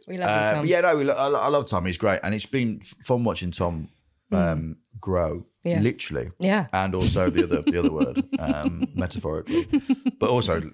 [0.08, 0.66] We love uh, you, Tom.
[0.68, 1.86] yeah, no, we lo- I, lo- I love Tom.
[1.86, 3.90] He's great, and it's been fun watching Tom
[4.32, 5.72] um, grow, Mm.
[5.72, 5.80] Yeah.
[5.82, 6.68] literally, Yeah.
[6.72, 9.68] and also the other the other word, um, metaphorically,
[10.20, 10.72] but also,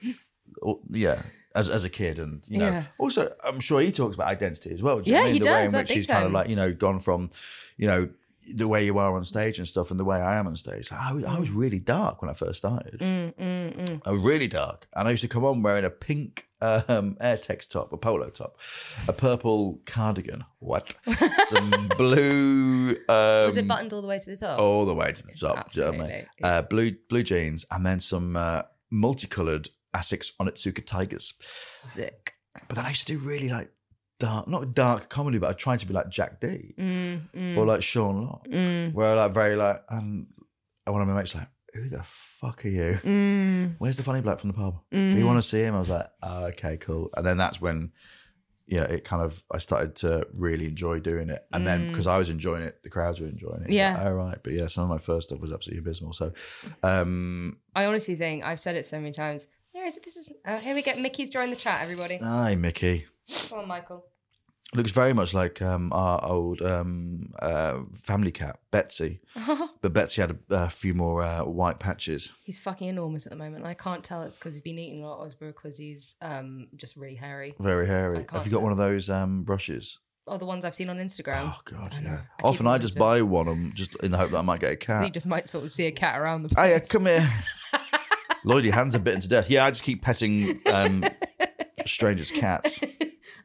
[0.89, 1.21] yeah,
[1.55, 2.83] as as a kid, and you know, Yeah.
[2.99, 5.01] also I'm sure he talks about identity as well.
[5.01, 5.33] do you know Yeah, I mean?
[5.33, 7.29] he the way in which he's kind of like you know gone from,
[7.77, 8.09] you know.
[8.55, 10.91] The way you are on stage and stuff, and the way I am on stage,
[10.91, 12.99] Like, I was, I was really dark when I first started.
[12.99, 16.49] Mm, I was really dark, and I used to come on wearing a pink
[16.87, 18.59] um, Airtex top, a polo top,
[19.07, 20.95] a purple cardigan, what,
[21.49, 24.59] some blue, um, Was it buttoned all the way to the top?
[24.59, 26.01] all the way to the top, do you know I mean?
[26.01, 26.27] Absolutely.
[26.43, 28.61] Uh, blue blue jeans, and then some uh,
[28.91, 31.33] multicolored Asics Onitsuka Tigers.
[31.61, 32.33] Sick.
[32.67, 33.71] But then I used to do really like
[34.19, 37.83] dark, not dark comedy, but I tried to be like Jack Dee Mm, or like
[37.83, 38.47] Sean Lock,
[38.93, 40.27] where like very like, and
[40.85, 42.03] one of my mates like, who the
[42.43, 42.99] fuck are you?
[43.03, 44.79] mm, Where's the funny black from the pub?
[44.91, 45.75] You want to see him?
[45.75, 47.09] I was like, oh, okay, cool.
[47.15, 47.91] And then that's when,
[48.67, 52.17] yeah, it kind of I started to really enjoy doing it, and then because I
[52.17, 53.69] was enjoying it, the crowds were enjoying it.
[53.69, 53.73] Mm.
[53.73, 53.93] Yeah.
[53.97, 56.13] Like, oh right, but yeah, some of my first stuff was absolutely abysmal.
[56.13, 56.33] So,
[56.81, 59.47] um, I honestly think I've said it so many times.
[59.71, 60.03] Here is it.
[60.03, 60.31] This is.
[60.45, 61.81] Oh, here we get Mickey's joined the chat.
[61.81, 63.05] Everybody, hi Mickey.
[63.49, 64.05] come on, Michael.
[64.75, 69.21] Looks very much like um, our old um, uh, family cat, Betsy.
[69.81, 72.31] but Betsy had a, a few more uh, white patches.
[72.43, 73.65] He's fucking enormous at the moment.
[73.65, 76.67] I can't tell it's because he's been eating a lot, or it's because he's um
[76.75, 77.53] just really hairy.
[77.59, 78.25] Very hairy.
[78.31, 79.99] Have you got one of those um, brushes?
[80.25, 81.51] Or the ones I've seen on Instagram.
[81.53, 82.21] Oh God, I yeah.
[82.39, 84.71] I Often I just buy one um, just in the hope that I might get
[84.71, 85.05] a cat.
[85.05, 86.89] You just might sort of see a cat around the Hey, uh, place.
[86.89, 87.29] come here.
[88.45, 89.49] Lloyd, your hands are bitten to death.
[89.49, 91.03] Yeah, I just keep petting um,
[91.85, 92.79] strangers' cats.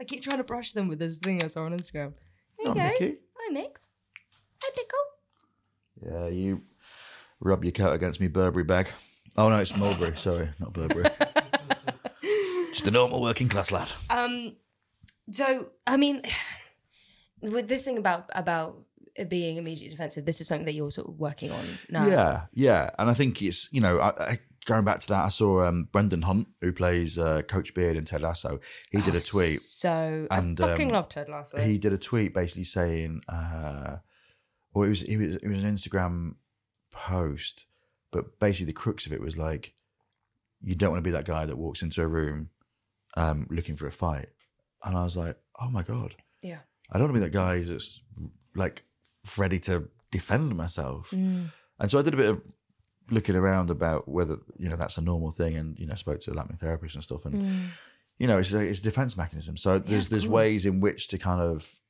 [0.01, 2.13] I keep trying to brush them with this thing I saw on Instagram.
[2.65, 2.89] Oh, Okay.
[3.01, 3.17] Mickey.
[3.37, 3.81] Hi, Mix.
[4.63, 4.99] Hi, Pickle.
[6.13, 6.63] Yeah, you
[7.41, 8.89] rub your coat against me Burberry bag.
[9.37, 10.17] Oh, no, it's Mulberry.
[10.17, 11.05] Sorry, not Burberry.
[12.73, 13.89] just a normal working class lad.
[14.11, 14.57] Um,
[15.31, 16.23] so I mean,
[17.41, 18.79] with this thing about about
[19.29, 22.07] being immediately defensive, this is something that you're sort of working on now.
[22.07, 22.91] Yeah, yeah.
[22.99, 24.39] And I think it's, you know, I, I,
[24.69, 28.05] going back to that, I saw um, Brendan Hunt, who plays uh, Coach Beard in
[28.05, 28.61] Ted Lasso.
[28.91, 29.61] He did a tweet.
[29.61, 31.59] So And, I fucking um, love Ted Lasso.
[31.59, 33.97] he did a tweet basically saying, uh,
[34.75, 36.35] or it was it was it was an Instagram
[36.93, 37.65] post,
[38.13, 39.73] but basically the crux of it was like,
[40.61, 42.51] you don't want to be that guy that walks into a room,
[43.17, 44.29] um, looking for a fight,
[44.85, 46.59] and I was like, oh my god, yeah.
[46.93, 48.03] I don't want to be that guy that's
[48.55, 48.83] like
[49.39, 51.51] ready to defend myself, and
[51.87, 52.43] so I did a bit of
[53.11, 56.35] looking around about whether you know that's a normal thing, and you know spoke to
[56.35, 57.71] like my therapist and stuff, and
[58.19, 59.57] you know it's a, it's a defense mechanism.
[59.57, 60.33] So there's there's course.
[60.33, 61.81] ways in which to kind of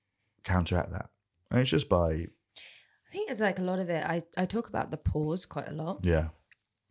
[0.45, 1.11] counteract that,
[1.51, 4.05] and it's just by I think it's like a lot of it.
[4.05, 6.29] I I talk about the pause quite a lot, yeah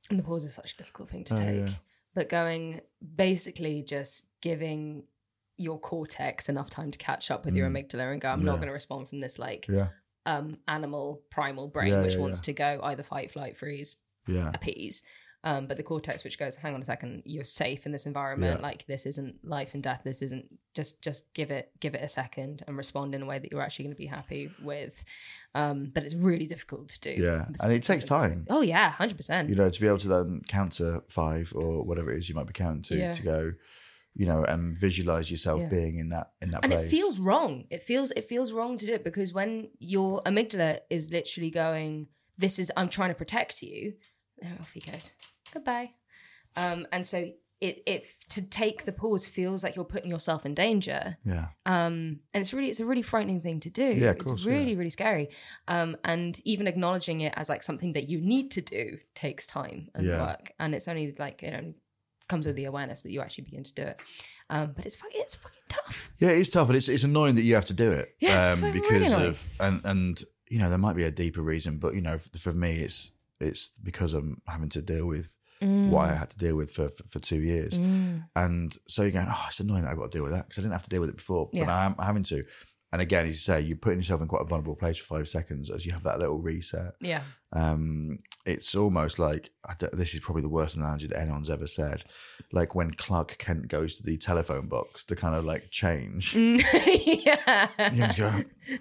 [0.09, 1.55] and the pause is such a difficult thing to Oh, take.
[1.57, 1.69] yeah.
[2.13, 2.79] but going
[3.15, 5.03] basically just giving
[5.57, 7.73] your cortex enough time to catch up with your Mm.
[7.87, 9.87] amygdala and go, I'm not going to respond from this like Yeah.
[10.25, 12.43] um, animal primal brain, Yeah, which yeah, wants yeah.
[12.45, 13.97] to go either fight, flight, freeze,
[14.27, 14.51] Yeah.
[14.53, 15.03] appease.
[15.43, 18.59] Um, but the cortex, which goes, hang on a second, you're safe in this environment.
[18.59, 18.61] Yeah.
[18.67, 20.01] Like this isn't life and death.
[20.03, 23.37] This isn't just just give it give it a second and respond in a way
[23.39, 25.01] that you're actually going to be happy with.
[25.55, 27.11] Um, but it's really difficult to do.
[27.23, 27.45] Yeah.
[27.61, 28.45] And it takes to time.
[28.49, 29.47] Oh yeah, hundred percent.
[29.49, 32.47] You know, to be able to then counter five or whatever it is you might
[32.47, 33.13] be counting to, Yeah.
[33.13, 33.53] to go,
[34.15, 35.69] you know, and visualize yourself Yeah.
[35.69, 36.87] being in that in that and place.
[36.87, 37.65] it feels wrong.
[37.69, 42.07] It feels it feels wrong to do it because when your amygdala is literally going,
[42.37, 43.93] "This is I'm trying to protect you,"
[44.41, 45.13] there off he goes.
[45.53, 45.91] Goodbye.
[46.55, 50.53] Um, and so it it to take the pause feels like you're putting yourself in
[50.53, 51.17] danger.
[51.23, 51.47] Yeah.
[51.65, 53.83] Um, and it's really it's a really frightening thing to do.
[53.83, 54.53] Yeah, of it's course, yeah.
[54.53, 55.29] really really scary.
[55.67, 59.89] Um, and even acknowledging it as like something that you need to do takes time
[59.95, 60.25] and Yeah.
[60.25, 60.51] work.
[60.59, 61.75] And it's only like it only
[62.29, 63.99] comes with the awareness that you actually begin to do it.
[64.49, 66.11] Um, but it's fucking it's fucking tough.
[66.19, 68.15] Yeah, it's tough, and it's it's annoying that you have to do it.
[68.19, 71.79] Yeah, um, because really of and and you know there might be a deeper reason,
[71.79, 75.89] but you know for, for me it's it's because I'm having to deal with mm.
[75.89, 78.23] what I had to deal with for for, for two years, mm.
[78.35, 80.59] and so you're going, oh, it's annoying that I've got to deal with that because
[80.59, 81.65] I didn't have to deal with it before, but Yeah.
[81.65, 82.43] now I'm having to.
[82.93, 85.27] And again, as you say, you're putting yourself in quite a vulnerable place for five
[85.27, 86.93] seconds as you have that little reset.
[87.01, 87.21] Yeah.
[87.51, 92.05] Um, it's almost like I this is probably the worst analogy that anyone's ever said.
[92.53, 96.63] Like when Clark Kent goes to the telephone box to kind of like change, mm.
[97.25, 97.67] yeah.
[97.91, 98.79] you go,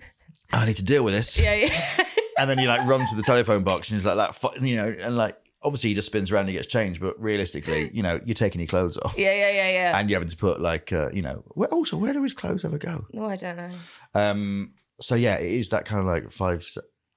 [0.52, 1.40] I need to deal with this.
[1.40, 2.04] Yeah, yeah.
[2.38, 4.94] And then you like run to the telephone box and it's like that, you know,
[5.00, 8.20] and like obviously he just spins around and he gets changed, but realistically, you know,
[8.26, 9.98] you're taking your clothes off Yeah, yeah, yeah, yeah.
[9.98, 12.62] and you're having to put like, uh, you know, where, also where do his clothes
[12.62, 13.06] ever go?
[13.14, 13.70] no, I don't know.
[14.14, 16.62] Um, so yeah, it is that kind of like five.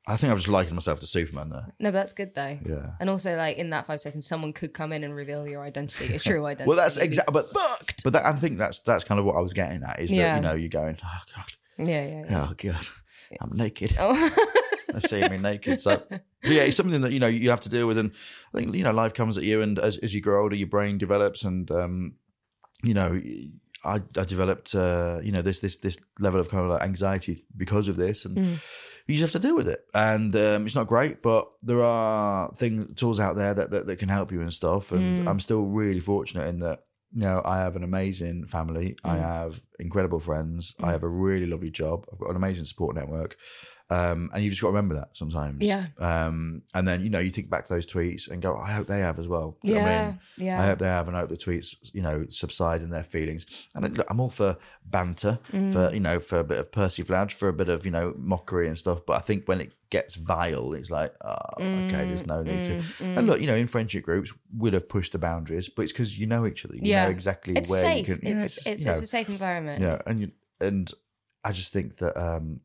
[0.07, 1.67] I think I've just likened myself to Superman there.
[1.81, 2.57] No, but that's good though.
[2.65, 2.91] Yeah.
[3.01, 6.07] And also, like in that five seconds, someone could come in and reveal your identity,
[6.07, 6.65] your true identity.
[6.69, 8.05] Well, that's exactly, but fucked.
[8.05, 10.15] but that, I think that's that's kind of what I was getting at is that
[10.15, 10.35] Yeah.
[10.37, 12.47] you know you're going, oh god, Yeah, yeah, yeah.
[12.49, 12.87] oh god,
[13.41, 13.95] I'm naked.
[13.99, 14.29] Oh.
[14.91, 15.79] They see me naked.
[15.79, 16.01] So
[16.43, 18.09] yeah, it's something that you know you have to deal with, and
[18.55, 20.67] I think you know life comes at you, and as as you grow older, your
[20.67, 22.13] brain develops, and um,
[22.83, 23.21] you know.
[23.85, 27.45] I, I developed, uh, you know, this this this level of kind of like anxiety
[27.55, 28.59] because of this, and Mm.
[29.07, 29.85] you just have to deal with it.
[29.93, 33.95] And um, it's not great, but there are things, tools out there that, that, that
[33.99, 34.91] can help you and stuff.
[34.91, 35.23] And Mm.
[35.27, 36.79] I'm still really fortunate in that,
[37.13, 38.95] you know, I have an amazing family.
[39.03, 39.21] I Mm.
[39.21, 40.75] have incredible friends.
[40.81, 42.05] I have a really lovely job.
[42.11, 43.35] I've got an amazing support network.
[43.91, 45.61] Um, and you just got to remember that sometimes.
[45.61, 45.87] Yeah.
[45.97, 48.85] Um, and then, you know, you think back to those tweets and go, I hope
[48.85, 49.57] they have as well.
[49.63, 50.19] Do you know what I Yeah, mean?
[50.37, 50.61] yeah.
[50.61, 53.67] I hope they have, and I hope the tweets, you know, subside in their feelings.
[53.73, 55.71] And look, I'm all for banter, Mm.
[55.71, 58.67] for you know, for a bit of persiflage, for a bit of you know mockery
[58.67, 59.05] and stuff.
[59.07, 61.35] But I think when it gets vile, it's like, oh,
[61.79, 62.75] okay, there's no need to.
[62.75, 65.91] Mm, And look, you know, in friendship groups, we'd have pushed the boundaries, but it's
[65.91, 66.75] because you know each other.
[66.75, 67.05] You Yeah.
[67.05, 68.07] know exactly It's where safe.
[68.07, 68.27] you can.
[68.27, 69.81] it's yeah, it's, it's, you know, a safe environment.
[69.81, 70.31] yeah, and you,
[70.61, 70.91] and
[71.43, 72.59] I just think that um,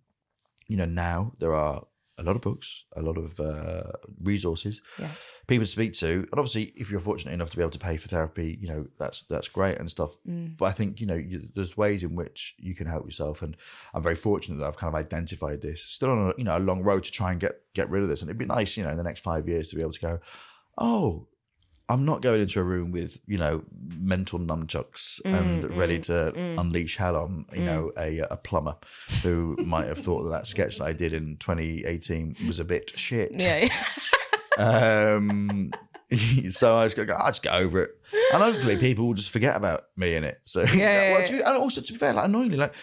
[0.69, 1.85] you know now there are
[2.17, 3.91] a lot of books, a lot of uh,
[4.23, 5.09] resources, Yeah.
[5.49, 7.97] people to speak to, and obviously if you're fortunate enough to be able to pay
[7.97, 10.17] for therapy, you know that's that's great and stuff.
[10.25, 10.57] Mm.
[10.57, 13.57] But I think you know you, there's ways in which you can help yourself, and
[13.93, 15.83] I'm very fortunate that I've kind of identified this.
[15.83, 18.09] Still on a you know a long road to try and get get rid of
[18.09, 19.93] this, and it'd be nice you know in the next five years to be able
[19.93, 20.21] to go,
[20.79, 21.27] oh.
[21.89, 23.63] I'm not going into a room with, you know,
[23.99, 28.77] mental nunchucks and Mm, ready to unleash hell on, you know, a, a plumber
[29.23, 32.91] who might have thought that that sketch that I did in 2018 was a bit
[32.97, 33.33] shit.
[33.39, 33.69] Yeah.
[34.57, 35.73] Um,
[36.51, 37.91] so I just go, I just get over it,
[38.33, 40.41] and hopefully people will just forget about me in it.
[40.45, 41.27] So yeah, well, yeah.
[41.27, 42.75] to be- and also to be fair, like annoyingly, like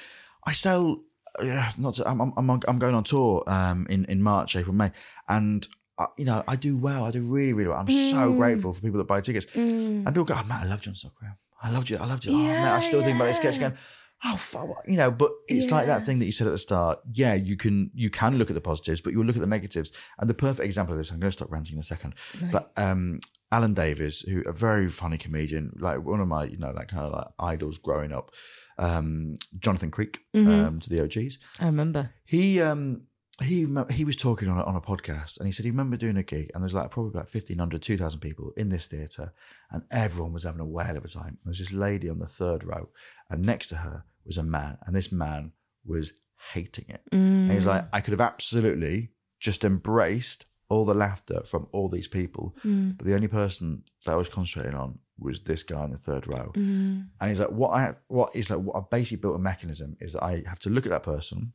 [0.45, 1.01] I sell.
[1.41, 1.93] Yeah, not.
[1.95, 4.91] To, I'm, I'm I'm I'm going on tour um in in March, April, May,
[5.27, 5.67] and.
[6.01, 7.03] I, you know, I do well.
[7.05, 7.79] I do really, really well.
[7.79, 8.11] I'm Mm.
[8.11, 9.47] so grateful for people that buy tickets.
[9.55, 11.35] And people go, "Oh, Matt, I love on Stockroom.
[11.63, 11.97] I loved you.
[11.97, 12.31] I loved you.
[12.33, 13.75] oh, man, I Yeah, still think about this sketch again.
[14.23, 16.99] Oh, fuck, you know, but it's like that thing that you said at the start.
[17.11, 19.47] Yeah, you can you can look at the positives, but you will look at the
[19.57, 19.91] negatives.
[20.19, 22.13] And the perfect example of this, I'm going to stop ranting in a second.
[22.51, 23.19] But um,
[23.51, 27.05] Alan Davies, who a very funny comedian, like one of my you know like kind
[27.07, 28.31] of like idols growing up,
[28.77, 31.39] um, Jonathan Creek um, to the OGs.
[31.59, 32.11] I remember.
[32.25, 33.01] He um
[33.43, 36.17] he he was talking on a, on a podcast and he said he remembered doing
[36.17, 39.33] a gig and there's like probably about 1500 2000 people in this theater
[39.71, 41.37] and everyone was having a whale of a time.
[41.43, 42.89] There was this lady on the third row
[43.29, 45.51] and next to her was a man and this man
[45.85, 46.13] was
[46.53, 47.01] hating it.
[47.11, 47.89] And he was like mm.
[47.93, 52.97] i could have absolutely just embraced all the laughter from all these people mm.
[52.97, 56.27] but the only person that i was concentrating on was this guy in the third
[56.27, 56.51] row.
[56.55, 57.09] Mm.
[57.19, 60.13] And he's like what i what is like what i've basically built a mechanism is
[60.13, 61.53] that i have to look at that person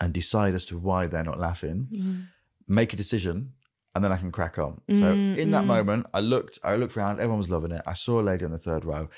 [0.00, 2.20] and decide as to why they're not laughing, mm-hmm.
[2.66, 3.52] make a decision,
[3.94, 4.80] and then I can crack on.
[4.88, 5.66] So mm-hmm, in that mm-hmm.
[5.66, 7.82] moment, I looked, I looked around, everyone was loving it.
[7.86, 9.08] I saw a lady on the third row,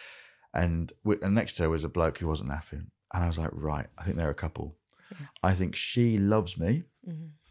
[0.53, 3.39] and, wi- and next to her was a bloke who wasn't laughing, and I was
[3.39, 4.76] like, right, I think they're a couple.
[5.43, 6.85] I think she loves me.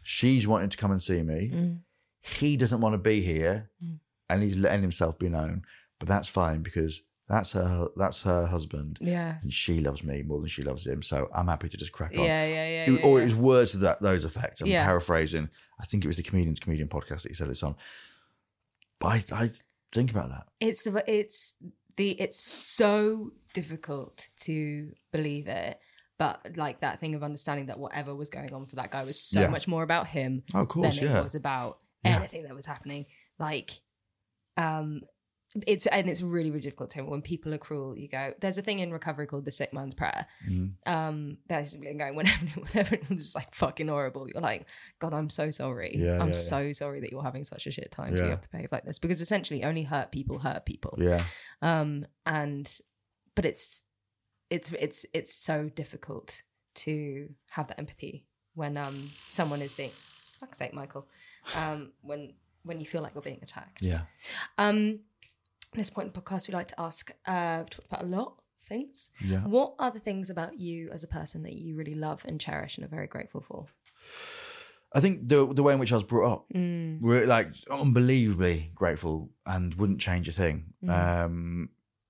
[0.02, 1.50] She's wanting to come and see me.
[1.54, 1.78] Mm.
[2.20, 3.98] He doesn't want to be here, mm.
[4.28, 5.62] and he's letting himself be known.
[5.98, 7.00] But that's fine because
[7.32, 7.88] that's her.
[7.96, 8.98] That's her husband.
[9.00, 9.38] Yeah.
[9.42, 11.02] and she loves me more than she loves him.
[11.02, 12.24] So I'm happy to just crack on.
[12.24, 13.22] Yeah, yeah, yeah, It- yeah, or yeah.
[13.22, 14.60] it was words to that those effects.
[14.60, 14.84] I'm Yeah.
[14.84, 15.48] paraphrasing.
[15.80, 17.74] I think it was the comedian's comedian podcast that he said this on.
[19.00, 19.50] But I, I
[19.90, 20.44] think about that.
[20.60, 21.54] it's the it's
[21.96, 25.78] the it's so difficult to believe it
[26.18, 29.20] but like that thing of understanding that whatever was going on for that guy was
[29.20, 29.48] so Yeah.
[29.48, 31.18] much more about him Oh, of course, than yeah.
[31.18, 32.16] it was about Yeah.
[32.18, 33.04] anything that was happening
[33.38, 33.70] like
[34.56, 35.02] um
[35.66, 38.62] it's and it's really really difficult to when people are cruel you go there's a
[38.62, 40.26] thing in recovery called the sick man's prayer.
[40.48, 40.90] Mm-hmm.
[40.90, 45.50] um basically going whenever whenever it's was like fucking horrible you're like god i'm so
[45.50, 45.94] sorry.
[45.98, 48.42] Yeah, i'm yeah, so sorry that you're having such a shit time so you have
[48.42, 48.98] to behave like this.
[48.98, 50.94] Because essentially only hurt people hurt people.
[50.98, 51.22] Yeah.
[51.60, 52.70] um and
[53.34, 53.82] but it's
[54.48, 56.42] it's it's it's so difficult
[56.74, 58.24] to have that empathy
[58.54, 59.90] when um someone is being
[60.40, 61.06] fuck's sake michael
[61.56, 62.32] um when
[62.64, 63.82] when you feel like you're being attacked.
[63.82, 64.02] Yeah.
[64.56, 65.00] um
[65.74, 68.28] this point in the podcast we like to ask uh we talked about a lot
[68.28, 69.40] of things Yeah.
[69.40, 72.76] what are the things about you as a person that you really love and cherish
[72.76, 73.66] and are very grateful for
[74.94, 77.00] I think the the way in which I was brought up, Mm.
[77.00, 80.74] we're like unbelievably grateful and wouldn't change a thing.
[80.84, 80.90] Mm.
[81.24, 81.68] Um,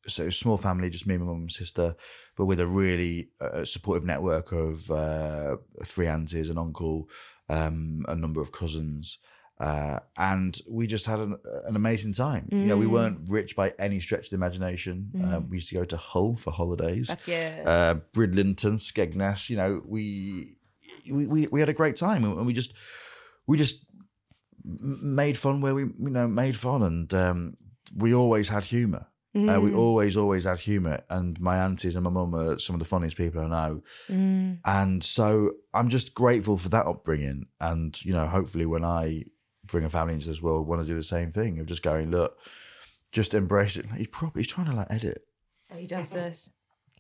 [0.09, 1.95] so small family, just me, my mum, and sister,
[2.37, 7.09] but with a really uh, supportive network of uh, three aunties, an uncle,
[7.49, 9.19] um, a number of cousins.
[9.69, 11.33] Uh, and we just had an,
[11.69, 12.45] an amazing time.
[12.51, 12.91] You know, we Mm.
[12.97, 14.97] weren't rich by any stretch of the imagination.
[15.25, 17.63] Um, we used to go to Hull for holidays Fuck yeah.
[17.73, 19.49] uh, Bridlington, Skegness.
[19.51, 20.57] You know, we,
[21.17, 22.73] we we we had a great time, and we just
[23.47, 23.77] we just
[24.65, 27.57] made fun where we you know made fun, and um,
[27.97, 29.07] we always had humour.
[29.35, 29.63] Uh, Mm.
[29.63, 32.85] we always always had humour, and my aunties and my mum are some of the
[32.95, 33.83] funniest people I know.
[34.11, 34.59] Mm.
[34.65, 39.25] And so I'm just grateful for that upbringing, and you know, hopefully when I
[39.73, 42.11] bring a family into this world, want to do the same thing of just going,
[42.13, 42.39] look,
[43.11, 43.87] just embrace it.
[43.97, 45.25] He's probably he's trying to like edit.
[45.73, 46.51] oh, he does this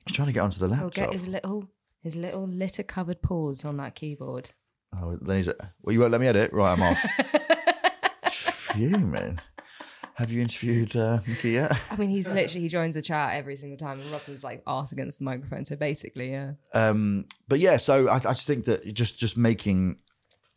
[0.07, 0.95] He's trying to get onto the he'll laptop.
[0.95, 1.69] get his little
[2.03, 4.51] his little litter covered paws on that keyboard
[4.95, 5.49] Oh, then he's
[5.83, 6.53] well, you won't let me edit.
[6.53, 7.03] Right, I'm off.
[8.31, 9.39] Fuming.
[10.17, 11.73] Have you interviewed uh, Mickey yet?
[11.91, 14.63] I mean, he's literally he joins the chat every single time, and rubs his like
[14.67, 15.65] ass against the microphone.
[15.65, 19.97] So basically, yeah, Um, but yeah, so I, I just think that just just making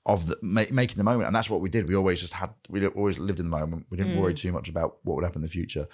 [0.08, 1.88] of the ma- making the moment, and that's what we did.
[1.88, 3.88] We always just had we always lived in the moment.
[3.90, 5.88] We didn't worry too much about what would happen in the future,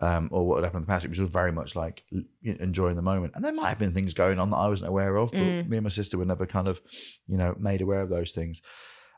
[0.00, 1.04] um, or what would happen in the past.
[1.04, 2.04] It was just very much like
[2.42, 3.32] enjoying the moment.
[3.34, 5.76] And there might have been things going on that I wasn't aware of, but me
[5.78, 6.80] and my sister were never kind of,
[7.26, 8.62] you know, made aware of those things.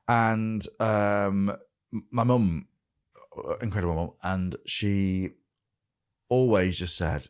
[0.09, 1.55] And um,
[2.11, 2.69] my mum,
[3.37, 5.31] uh, incredible mum, and she
[6.31, 7.29] always just said,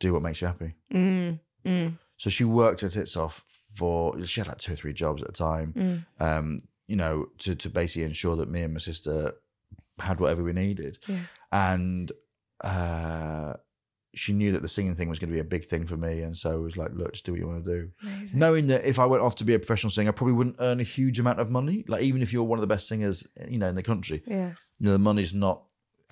[0.00, 3.44] "Do what makes you happy." mm, mm, So she worked her tits off
[3.74, 5.72] for she had like two or three jobs at a time.
[5.76, 6.04] mm.
[6.26, 6.58] Um,
[6.88, 9.32] you know, to to basically ensure that me and my sister
[9.98, 10.98] had whatever we needed.
[11.08, 11.20] Yeah.
[11.50, 12.12] And
[12.62, 13.54] uh
[14.14, 16.20] she knew that the singing thing was going to be a big thing for me,
[16.20, 17.88] and so it was like, look, just do what you want to do.
[18.02, 18.38] Amazing.
[18.38, 20.80] Knowing that if I went off to be a professional singer, I probably wouldn't earn
[20.80, 21.84] a huge amount of money.
[21.88, 24.52] Like even if you're one of the best singers, you know, in the country, yeah,
[24.78, 25.62] you know, the money's not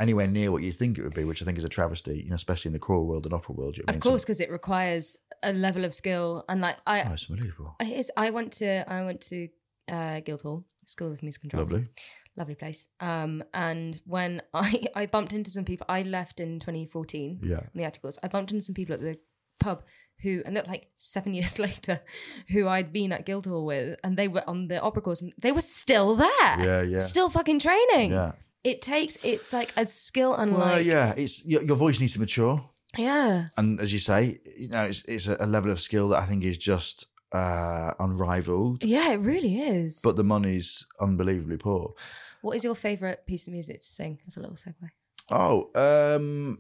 [0.01, 2.23] anywhere near what you think it would be, which I think is a travesty.
[2.25, 3.77] You know, especially in the choral world and opera world.
[3.77, 7.13] you know of course, because it requires a level of skill, and like I, oh,
[7.13, 7.77] it's unbelievable.
[7.81, 9.49] I, it's- I went to I went to
[9.89, 11.65] uh, Guildhall School of Music and Drama.
[11.65, 11.89] Lovely.
[12.37, 12.87] lovely place.
[13.01, 17.41] Um, and when I I bumped into some people, I left in 2014.
[17.43, 17.59] Yeah.
[17.61, 18.19] in the articles.
[18.23, 19.19] I bumped into some people at the
[19.61, 19.83] pub
[20.23, 22.01] who, and they're like seven years later,
[22.49, 25.53] who I'd been at Guildhall with, and they were on the opera course, and they
[25.53, 26.29] were still there.
[26.59, 26.99] Yeah, yeah.
[26.99, 28.13] Still fucking training.
[28.13, 28.33] Yeah.
[28.63, 29.17] It takes.
[29.25, 30.73] It's like a skill unlike.
[30.73, 32.63] Well, yeah, it's your, your voice needs to mature,
[32.97, 33.47] Yeah.
[33.57, 36.45] and as you say, you know, it's, it's a, level of skill that I think
[36.45, 38.85] is just uh, unrivaled.
[38.85, 40.01] Yeah, it really is.
[40.03, 41.95] But the money's unbelievably poor.
[42.43, 44.19] what is your favorite piece of music to sing?
[44.27, 44.91] As a little segue.
[45.31, 46.59] Oh, um,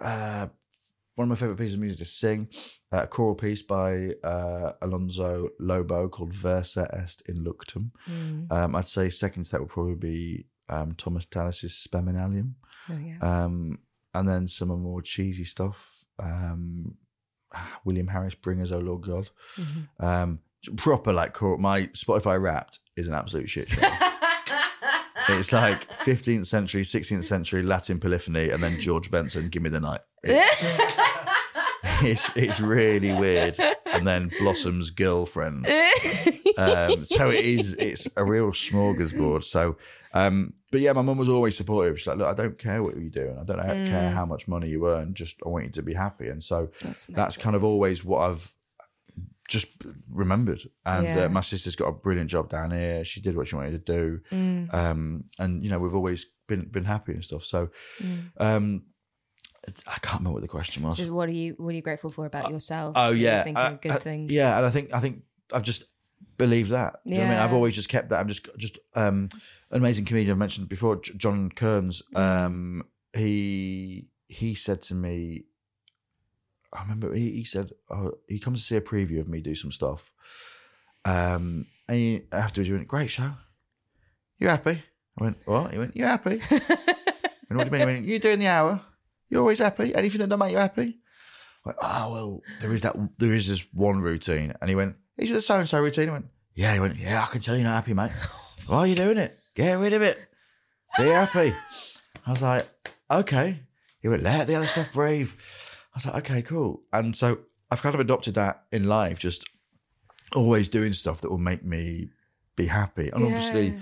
[0.00, 0.48] uh,
[1.14, 2.48] one of my favorite pieces of music to sing,
[2.92, 7.90] uh, a choral piece by uh, Alonso Lobo called Versa Est in Luctum.
[8.10, 8.50] Mm.
[8.50, 12.54] Um, I'd say second to that would probably be um, Thomas Tallis's Spem in alium.
[12.88, 13.18] Yeah.
[13.20, 13.78] Um,
[14.14, 16.04] and then some more cheesy stuff.
[16.18, 16.94] Um,
[17.84, 19.30] William Harris, Bring Us, Oh Lord God.
[19.56, 20.04] Mm-hmm.
[20.04, 20.38] Um,
[20.76, 23.80] proper like my Spotify Wrapped is an absolute shit show.
[25.28, 29.80] it's like 15th century, 16th century Latin polyphony, and then George Benson, Give Me the
[29.80, 30.00] Night.
[30.22, 30.78] It's,
[32.02, 33.58] it's, it's really weird.
[33.86, 35.66] And then Blossom's girlfriend.
[36.58, 37.72] Um, so it is.
[37.74, 39.44] It's a real smorgasbord.
[39.44, 39.78] So,
[40.12, 41.98] um, but yeah, my mum was always supportive.
[41.98, 43.36] She's like, "Look, I don't care what you're doing.
[43.38, 45.14] I don't care how much money you earn.
[45.14, 48.20] Just I want you to be happy." And so That's that's kind of always what
[48.20, 48.54] I've
[49.48, 49.66] just
[50.08, 50.62] remembered.
[50.86, 51.24] And Yeah.
[51.24, 53.02] uh, my sister's got a brilliant job down here.
[53.04, 54.72] She did what she wanted to do, Mm.
[54.72, 57.44] um, and you know we've always been been happy and stuff.
[57.44, 57.70] So
[58.38, 58.84] um,
[59.86, 60.96] I can't remember what the question was.
[60.96, 62.92] Just what are you what are you grateful for about yourself?
[62.96, 64.30] Oh you yeah, thinking I- good I- things.
[64.32, 65.84] Yeah, and I think I think I've just
[66.38, 67.00] believed that.
[67.06, 68.20] Do you know I mean, I've always just kept that.
[68.20, 69.28] I'm just just um,
[69.70, 72.02] an amazing comedian I've mentioned before, John Kearns.
[72.14, 72.20] Mm.
[72.20, 75.44] Um, he he said to me,
[76.72, 79.54] I remember he, he said oh, he comes to see a preview of me do
[79.54, 80.12] some stuff.
[81.04, 83.32] Um, and he, afterwards he went, "Great show.
[84.38, 84.82] You happy?"
[85.18, 87.80] I went, "What?" He went, "You happy?" and what do you mean?
[87.80, 88.80] He went, "You doing the hour?
[89.28, 89.94] You're always happy?
[89.94, 90.98] Anything that don't make you happy?"
[91.64, 94.54] I went, oh well, there is that there is this one routine.
[94.60, 96.08] And he went, Is it the so and so routine?
[96.08, 98.12] I went, Yeah, he went, Yeah, I can tell you're not happy, mate.
[98.66, 99.38] Why are you doing it?
[99.54, 100.18] Get rid of it.
[100.98, 101.54] Be happy.
[102.26, 102.68] I was like,
[103.10, 103.60] Okay.
[104.00, 105.30] He went, Let the other stuff breathe.
[105.94, 106.82] I was like, Okay, cool.
[106.92, 107.40] And so
[107.70, 109.48] I've kind of adopted that in life, just
[110.34, 112.10] always doing stuff that will make me
[112.56, 113.10] be happy.
[113.10, 113.76] And obviously,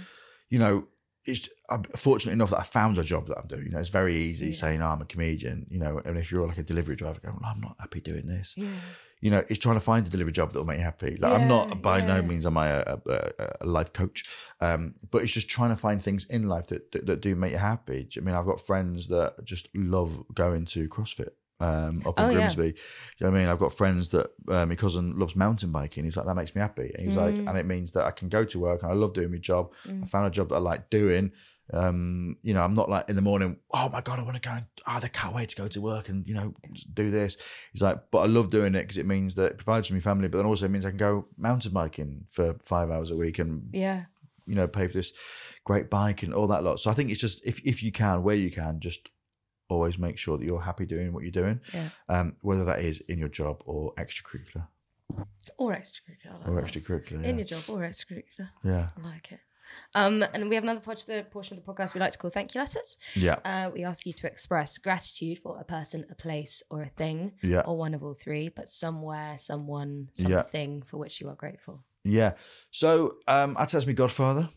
[0.50, 0.86] you know,
[1.24, 3.64] it's I'm fortunate enough that I found a job that I'm doing.
[3.66, 4.52] You know, it's very easy Yeah.
[4.52, 7.36] saying, oh, I'm a comedian, you know, and if you're like a delivery driver going,
[7.40, 8.54] well, I'm not happy doing this.
[8.56, 8.68] Yeah.
[9.20, 11.16] You know, it's trying to find a delivery job that will make you happy.
[11.20, 14.24] Like, I'm not, by no means am I a, a, a life coach,
[14.60, 17.52] um, but it's just trying to find things in life that, that, that do make
[17.52, 18.08] you happy.
[18.16, 21.30] I mean, I've got friends that just love going to CrossFit.
[21.60, 22.34] Um, up in Oh, yeah.
[22.36, 22.72] Grimsby, you
[23.22, 23.48] know what I mean.
[23.48, 26.04] I've got friends that uh, my cousin loves mountain biking.
[26.04, 26.92] He's like, that makes me happy.
[26.94, 27.48] And he's like, Mm.
[27.48, 29.72] and it means that I can go to work and I love doing my job.
[29.84, 31.32] I found a job that I like doing.
[31.72, 34.48] Um, you know, I'm not like in the morning, oh my God, I want to
[34.48, 36.54] go and, oh, I can't wait to go to work and, you know,
[36.94, 37.36] do this.
[37.72, 40.00] He's like, but I love doing it because it means that it provides for my
[40.00, 43.16] family, but then also it means I can go mountain biking for five hours a
[43.16, 44.04] week and, Yeah.
[44.46, 45.12] you know, pay for this
[45.64, 46.80] great bike and all that lot.
[46.80, 49.10] So I think it's just, if, if you can, where you can, just
[49.68, 51.90] always make sure that you're happy doing what you're doing, Yeah.
[52.08, 54.66] um, whether that is in your job or extracurricular
[55.58, 56.38] Or extracurricular.
[56.40, 57.24] Like or extracurricular.
[57.24, 58.48] In your job or extracurricular.
[58.64, 58.88] yeah.
[58.96, 59.40] I like it.
[59.94, 61.18] Um, and we have another portion
[61.58, 62.96] of the podcast we like to call thank you letters.
[63.14, 63.38] Yeah.
[63.44, 67.32] Uh, we ask you to express gratitude for a person, a place, or a thing,
[67.42, 67.62] Yeah.
[67.66, 70.42] or one of all three, but somewhere, someone, Yeah.
[70.42, 71.84] something for which you are grateful.
[72.04, 72.32] Yeah.
[72.70, 74.48] So um, say it's my godfather,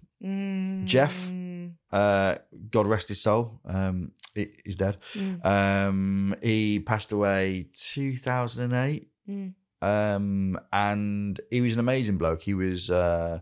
[0.85, 1.29] Jeff.
[1.29, 2.35] Mm, Uh,
[2.69, 3.59] God rest his soul.
[3.65, 4.97] Um, he, he's dead.
[5.13, 5.45] Mm.
[5.45, 9.09] Um, he passed away 2008.
[9.27, 9.53] Mm.
[9.81, 12.41] Um, and he was an amazing bloke.
[12.43, 13.39] He was uh,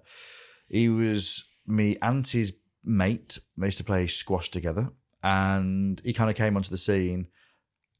[0.70, 2.52] he was me auntie's
[2.84, 3.40] mate.
[3.58, 4.90] They used to play squash together,
[5.24, 7.28] and he kind of came onto the scene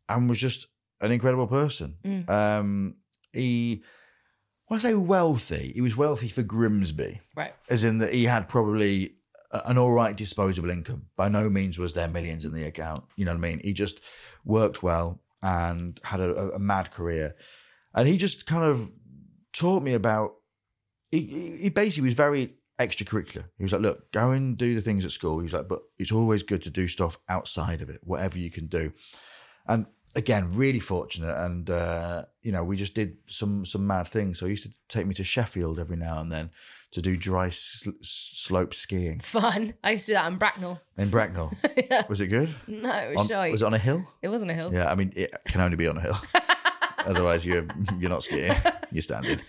[0.08, 0.68] and was just
[1.02, 1.96] an incredible person.
[2.04, 2.30] Mm.
[2.30, 2.96] Um,
[3.32, 3.84] he,
[4.68, 7.54] when I say wealthy, he was wealthy for Grimsby Right.
[7.70, 9.16] as in that he had probably
[9.52, 11.08] an all right disposable income.
[11.16, 13.04] By no means was there millions in the account.
[13.16, 13.62] You know what I mean?
[13.64, 14.00] He just
[14.46, 17.36] worked well and had a, a- mad career.
[17.96, 18.90] And he just kind of
[19.54, 20.34] taught me about,
[21.12, 23.46] he he basically was very extracurricular.
[23.58, 25.40] He was like, look, go and do the things at school.
[25.40, 28.50] He was like, but it's always good to do stuff outside of it, whatever you
[28.50, 28.94] can do.
[29.68, 31.36] And again, really fortunate.
[31.38, 34.40] And, uh, you know, we just did some some mad things.
[34.40, 36.50] So he used to take me to Sheffield every now and then
[36.92, 39.76] to do dry sl- slope skiing Fun.
[39.84, 40.82] I used to do that in Bracknell.
[40.98, 41.52] in Bracknell.
[41.90, 42.04] Yeah.
[42.08, 42.50] Was it good?
[42.68, 43.50] No, it was On- shy.
[43.52, 44.06] was it on a hill?
[44.22, 44.72] It wasn't a hill.
[44.74, 46.18] Yeah, I mean, it can only be on a hill.
[47.00, 47.66] Otherwise, you're
[48.00, 48.54] you're not skiing.
[48.92, 49.40] You're standing.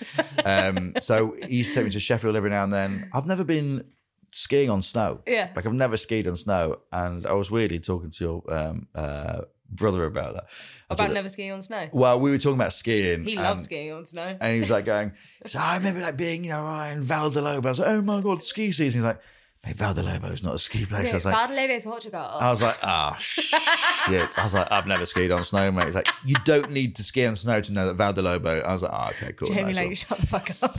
[0.45, 3.11] Um, so he used to take me to Sheffield every now and then.
[3.13, 3.85] I've never been
[4.33, 5.21] skiing on snow.
[5.27, 5.51] Yeah.
[5.57, 9.43] Like I've never skied on snow, and I was weirdly talking to your um, uh,
[9.71, 10.45] brother about that.
[10.91, 11.89] I About never skiing on snow.
[11.93, 13.25] Well, we were talking about skiing.
[13.25, 14.37] He loves skiing on snow.
[14.41, 15.13] And he was like going,
[15.47, 17.69] so I remember like being, you know, in Val de Lobo.
[17.69, 19.01] I was like, oh my God, ski season.
[19.01, 19.21] He's like,
[19.65, 21.13] mate, Val Lobo is not a ski place.
[21.13, 22.21] I was like, Guadalupe is Portugal.
[22.21, 24.39] I was like, ah, shit.
[24.39, 25.87] I was like, I've never skied on snow, mate.
[25.87, 28.61] He's like, you don't need to ski on snow to know that Val Lobo.
[28.61, 29.49] I was like, oh, okay, cool.
[29.49, 30.79] Jamie, nice like, shut the fuck up.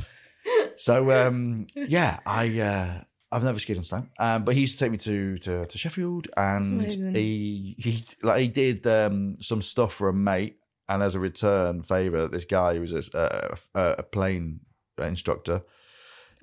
[0.75, 3.01] So, um, yeah, I, uh,
[3.31, 5.77] I've never skied on snow, um, but he used to take me to to, to
[5.77, 10.57] Sheffield, and he he like he did um, some stuff for a mate,
[10.89, 14.61] and as a return favor, this guy who was a, a, a plane
[15.01, 15.63] instructor.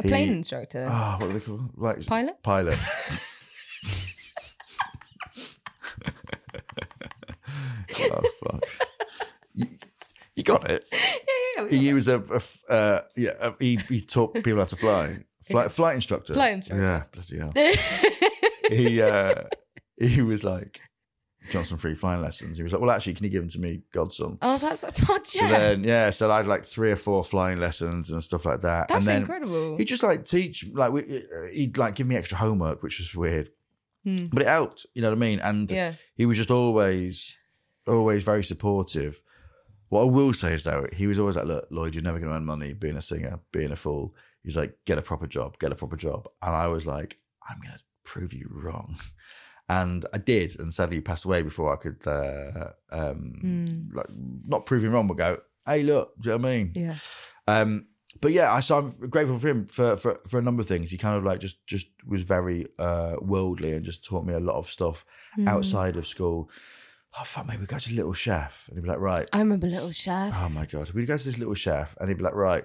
[0.01, 0.87] A plane He- instructor.
[0.91, 1.71] Oh, what are they called?
[1.77, 2.43] Like Pilot?
[2.43, 2.79] Pilot.
[8.01, 8.65] oh fuck!
[9.55, 9.67] You,
[10.37, 10.87] you got it.
[10.93, 10.99] yeah,
[11.63, 11.79] yeah, yeah.
[11.79, 13.33] He was a, a uh, yeah.
[13.41, 15.19] a- He he taught people how to fly.
[15.43, 16.35] Flight flight instructor.
[16.35, 16.85] Flight instructor.
[16.85, 17.53] Yeah, bloody hell.
[18.71, 19.45] he uh,
[19.99, 20.81] he was like,
[21.51, 22.57] Johnson free flying lessons.
[22.57, 24.39] He was like, well, actually, can you give them to me, godson?
[24.43, 24.91] Oh, that's oh,
[25.25, 25.49] So yeah.
[25.59, 28.89] then, yeah, so I had like three or four flying lessons and stuff like that.
[28.89, 29.77] That's and then incredible.
[29.77, 33.51] He'd just like teach, like we, he'd like give me extra homework, which was weird,
[34.05, 34.87] but it helped.
[34.95, 35.41] You know what I mean?
[35.41, 35.75] And Hmm.
[35.77, 35.93] Yeah.
[36.15, 37.37] he was just always,
[37.87, 39.21] always very supportive.
[39.91, 42.31] What I will say is though, he was always like, "Look, Lloyd, you're never going
[42.31, 45.59] to earn money being a singer, being a fool." He's like, "Get a proper job,
[45.59, 47.19] get a proper job," and I was like,
[47.49, 48.97] "I'm going to prove you wrong."
[49.69, 54.07] And I did, and sadly, he passed away before I could, uh, um, like,
[54.47, 56.95] not prove him wrong, but go, "Hey, look, do you know what I mean?" Yeah.
[57.47, 57.87] Um,
[58.21, 60.91] but yeah, I so I'm grateful for him for, for for a number of things.
[60.91, 64.41] He kind of like just just was very uh, worldly and just taught me a
[64.41, 65.05] lot of stuff
[65.47, 66.51] outside of school.
[67.19, 69.67] Oh fuck, maybe we go to Little Chef, and he'd be like, right, I remember
[69.67, 70.33] Little Chef.
[70.35, 72.65] oh my god, we'd go to this Little Chef, and he'd be like, right,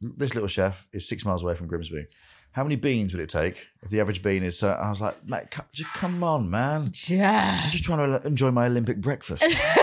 [0.00, 2.06] this Little Chef is six miles away from Grimsby.
[2.52, 4.62] How many beans would it take if the average bean is?
[4.62, 6.92] Uh, I was like, mate, co- just come on, man.
[7.06, 7.60] Yeah.
[7.64, 9.44] I'm just trying to enjoy my Olympic breakfast.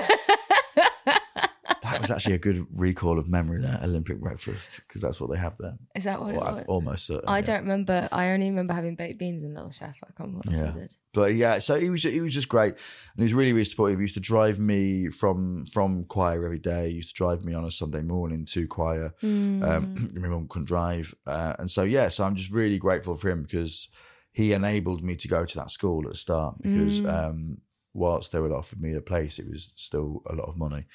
[2.10, 5.56] was actually a good recall of memory there, Olympic breakfast, because that's what they have
[5.60, 5.78] there.
[5.96, 6.66] Is that what Well, it was?
[6.68, 7.28] almost certain.
[7.28, 7.46] I yeah.
[7.46, 8.08] don't remember.
[8.12, 9.98] I only remember having baked beans and Little Chef.
[10.04, 10.72] I can't remember what Yeah.
[10.72, 10.96] I did.
[11.14, 14.00] But yeah, so he was he was just great, and he was really really supportive.
[14.00, 16.90] He used to drive me from from choir every day.
[16.90, 19.14] He used to drive me on a Sunday morning to choir.
[19.24, 23.30] Um, my mum couldn't drive, uh, and so yeah, so I'm just really grateful for
[23.30, 23.90] him because
[24.32, 26.62] he enabled me to go to that school at the start.
[26.62, 27.58] Because um,
[27.96, 30.86] whilst they would offer me a place, it was still a lot of money,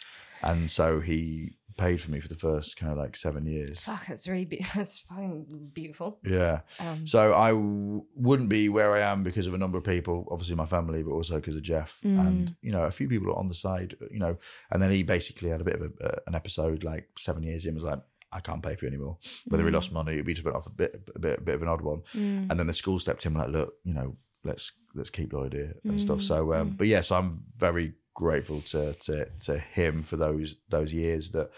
[0.42, 3.80] and so he paid for me for the first kind of like seven years.
[3.80, 6.18] Fuck, that's really be- that's fucking beautiful.
[6.22, 6.60] Yeah.
[6.78, 10.28] Um, so I w- wouldn't be where I am because of a number of people,
[10.30, 12.26] obviously my family, but also because of Jeff Mm.
[12.26, 14.36] and you know a few people on the side, you know.
[14.70, 17.64] And then he basically had a bit of a, uh, an episode like seven years
[17.66, 18.00] in was like.
[18.34, 19.18] I can't pay for you anymore.
[19.48, 19.74] Whether he Mm.
[19.74, 21.82] lost money, we just went off a bit, a bit, a bit of an odd
[21.82, 22.00] one.
[22.14, 25.52] And then the school stepped in, and like, look, you know, let's let's keep Lloyd
[25.52, 26.20] here and stuff.
[26.20, 26.22] Mm.
[26.22, 31.30] So, um, but yes, I'm very grateful to to to him for those those years
[31.30, 31.50] that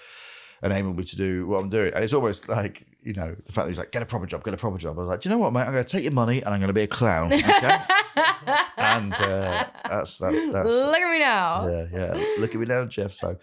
[0.62, 1.92] enabled me to do what I'm doing.
[1.94, 4.42] And it's almost like, you know, the fact that he's like, get a proper job,
[4.42, 4.96] get a proper job.
[4.98, 5.62] I was like, do you know what, mate?
[5.62, 7.32] I'm going to take your money and I'm going to be a clown.
[8.16, 8.56] Okay.
[8.76, 11.66] and uh, that's, that's, that's, Look at me now.
[11.66, 12.24] yeah, yeah.
[12.38, 13.12] Look at me now, Jeff.
[13.12, 13.36] So,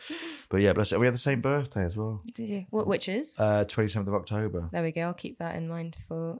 [0.50, 1.00] but yeah, bless it.
[1.00, 2.22] We have the same birthday as well.
[2.36, 2.66] Did you?
[2.70, 3.38] What, which is?
[3.38, 4.70] Uh, 27th of October.
[4.72, 5.02] there we go.
[5.02, 6.40] I'll keep that in mind for.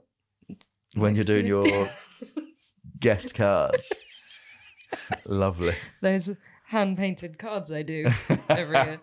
[0.94, 1.66] When you're doing your
[3.00, 3.92] guest cards.
[5.26, 5.74] Lovely.
[6.00, 6.30] those
[6.72, 8.06] hand painted cards I do
[8.48, 8.98] every year.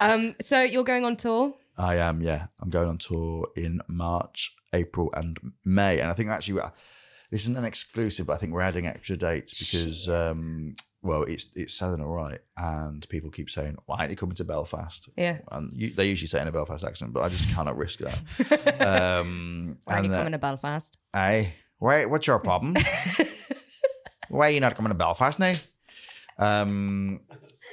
[0.00, 1.54] Um, so you're going on tour.
[1.78, 2.46] I am, yeah.
[2.60, 6.00] I'm going on tour in March, April, and May.
[6.00, 6.60] And I think actually,
[7.30, 11.46] this isn't an exclusive, but I think we're adding extra dates because, um, well, it's
[11.54, 12.40] it's selling all right.
[12.56, 15.08] And people keep saying, why aren't you coming to Belfast?
[15.16, 15.38] Yeah.
[15.52, 18.80] And you, they usually say in a Belfast accent, but I just cannot risk that.
[19.20, 20.98] um, Why are you coming to Belfast?
[21.12, 22.74] Hey, wait, what's your problem?
[24.28, 25.54] Why are you not coming to Belfast now?
[26.38, 27.20] Um,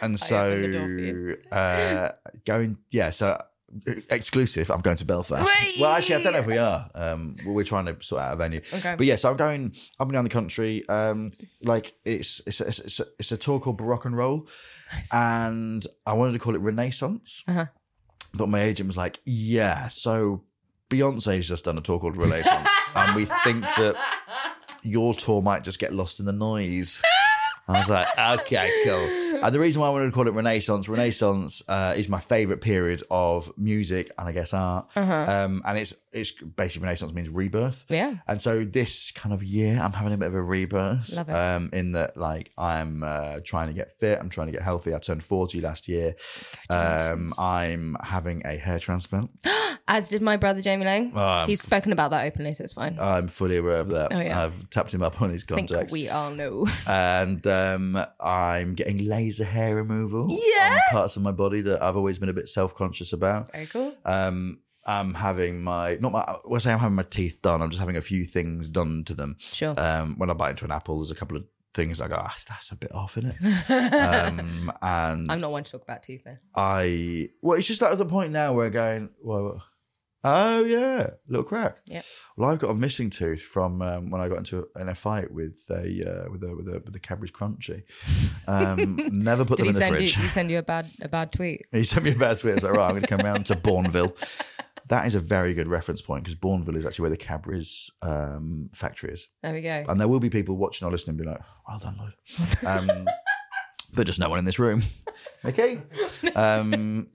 [0.02, 1.38] and I opened the door for you.
[1.52, 2.12] so uh,
[2.46, 3.42] going, yeah, so
[4.10, 4.70] exclusive.
[4.72, 5.50] I'm going to Belfast.
[5.80, 6.90] Well, actually, I don't know if we are.
[6.96, 8.62] Um, we're trying to sort out a venue.
[8.74, 8.96] Okay.
[8.98, 10.88] But yeah, so I'm going up and down the country.
[10.90, 11.32] Um,
[11.64, 14.48] like it's it's a, it's a, it's a tour called Baroque and Roll,
[15.14, 17.66] and I wanted to call it Renaissance, Uh-huh.
[18.34, 20.44] but my agent was like, "Yeah, so
[20.90, 23.96] Beyonce's just done a tour called Renaissance, and we think that
[24.84, 27.02] your tour might just get lost in the noise."
[27.68, 28.08] I was like,
[28.42, 29.25] okay, cool.
[29.46, 32.62] And the reason why I wanted to call it Renaissance, Renaissance uh, is my favorite
[32.62, 34.88] period of music and I guess art.
[34.96, 37.86] Um, and it's it's basically Renaissance means rebirth.
[37.90, 38.16] Yeah.
[38.28, 41.12] And so this kind of year, I'm having a bit of a rebirth.
[41.12, 41.36] Love it.
[41.36, 44.18] Um, in that, like, I'm uh, trying to get fit.
[44.20, 44.96] I'm trying to get healthy.
[44.96, 46.16] I turned 40 last year.
[46.70, 49.30] Um, I'm having a hair transplant.
[49.88, 51.16] As did my brother Jamie Laing.
[51.16, 52.98] Um, He's spoken about that openly, so it's fine.
[53.00, 54.12] I'm fully aware of that.
[54.12, 54.46] Oh, yeah.
[54.46, 55.94] I've tapped him up on his I think contacts.
[55.94, 56.68] we all know.
[56.88, 60.76] and um, I'm getting laser hair removal Yeah?
[60.76, 63.52] on parts of my body that I've always been a bit self conscious about.
[63.52, 63.94] Very cool.
[64.06, 67.70] Um, I'm having my not my when I say I'm having my teeth done, I'm
[67.72, 69.36] just having a few things done to them.
[69.40, 69.74] Sure.
[69.78, 72.36] Um, when I bite into an apple, there's a couple of things I go, ah,
[72.48, 73.70] that's a bit off, isn't it?
[73.94, 76.38] um, and I'm not one to talk about teeth though.
[76.56, 79.64] I well, it's just at the point now where going, well,
[80.26, 81.78] oh yeah, little crack.
[81.86, 82.04] Yep.
[82.36, 84.96] Well, I've got a missing tooth from um, when I got into a, in a
[84.96, 85.76] fight with a
[86.26, 87.84] uh, with a with a with the Cadbury's Crunchie.
[88.48, 89.98] Um, never put them in the send you?
[90.00, 90.16] fridge.
[90.16, 91.66] He send you a bad a bad tweet?
[91.72, 92.52] He sent me a bad tweet.
[92.52, 94.62] I was like, right, I'm going to come round to Bournville.
[94.88, 98.70] That is a very good reference point because Bournville is actually where the Cadbury's um,
[98.74, 99.28] factory is.
[99.42, 99.84] There we go.
[99.88, 102.66] And there will be people watching or listening and be like, well done, Lloyd.
[102.66, 103.08] Um,
[103.96, 104.84] but just no one in this room.
[105.44, 105.82] Okay.
[106.36, 107.08] Um,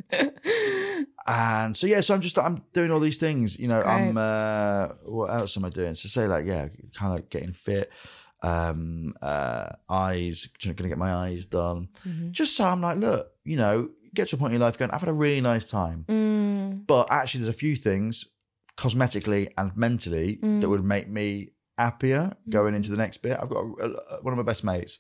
[1.27, 4.89] and so, yeah, so I'm just, I'm doing all these things, you know, I'm, uh,
[5.05, 5.95] what else am I doing?
[5.95, 7.91] So say like, yeah, kind of getting fit.
[8.43, 11.89] um, uh, eyes, going to get my eyes done.
[12.09, 12.31] Mm-hmm.
[12.31, 14.91] Just so I'm like, look, you know, get to a point in your life going,
[14.91, 16.05] I've had a really nice time.
[16.09, 16.87] Mm.
[16.87, 18.25] But actually, there's a few things
[18.77, 20.61] cosmetically and mentally Mm.
[20.63, 23.39] that would make me happier going into the next bit.
[23.41, 24.99] I've got a, a- one of my best mates.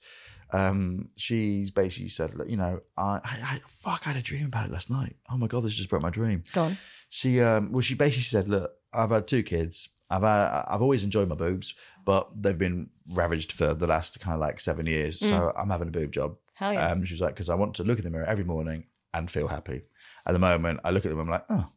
[0.52, 4.66] Um, she's basically said, look, you know, I, I, fuck, I had a dream about
[4.66, 5.16] it last night.
[5.30, 6.42] Oh my god, this just broke my dream.
[6.52, 6.78] Go on.
[7.08, 9.88] She, um, well, she basically said, look, I've had two kids.
[10.10, 11.74] I've had, I've always enjoyed my boobs,
[12.04, 15.20] but they've been ravaged for the last kind of like seven years.
[15.20, 16.36] So I'm having a boob job.
[16.56, 16.88] Hell yeah.
[16.90, 19.30] Um, she was like, because I want to look in the mirror every morning and
[19.30, 19.82] feel happy.
[20.26, 21.68] At the moment, I look at them, I'm like, oh.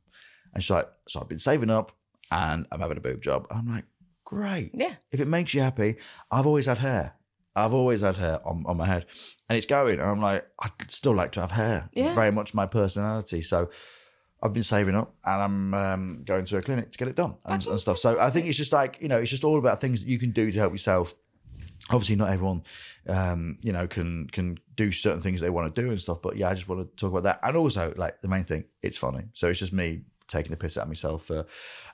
[0.53, 1.91] And she's like, so I've been saving up
[2.31, 3.47] and I'm having a boob job.
[3.51, 3.85] I'm like,
[4.23, 4.71] great.
[4.73, 4.93] Yeah.
[5.11, 5.95] If it makes you happy,
[6.31, 7.13] I've always had hair.
[7.55, 9.05] I've always had hair on, on my head
[9.49, 9.99] and it's going.
[9.99, 11.89] And I'm like, I'd still like to have hair.
[11.93, 12.15] Yeah.
[12.15, 13.41] Very much my personality.
[13.41, 13.69] So
[14.41, 17.35] I've been saving up and I'm um, going to a clinic to get it done
[17.45, 17.97] and, and stuff.
[17.97, 20.19] So I think it's just like, you know, it's just all about things that you
[20.19, 21.13] can do to help yourself.
[21.89, 22.63] Obviously, not everyone,
[23.09, 26.21] um, you know, can can do certain things they want to do and stuff.
[26.21, 27.39] But yeah, I just want to talk about that.
[27.43, 29.25] And also, like the main thing, it's funny.
[29.33, 30.03] So it's just me
[30.33, 31.45] taking the piss out of myself for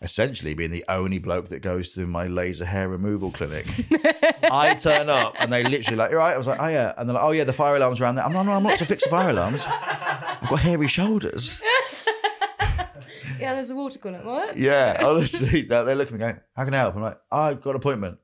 [0.02, 3.68] essentially being the only bloke that goes to my laser hair removal clinic.
[4.52, 6.34] I turn up and they literally like, you're right.
[6.34, 8.26] I was like, oh yeah, and they're like, oh yeah, the fire alarm's around there.
[8.26, 9.66] I'm like, no, I'm not to fix the fire alarms.
[9.68, 11.61] I've got hairy shoulders.
[13.40, 14.20] Yeah, there's a water cooler.
[14.22, 14.57] What?
[14.57, 17.61] Yeah, honestly, they they look at me going, "How can I help?" I'm like, "I've
[17.61, 18.20] got an appointment."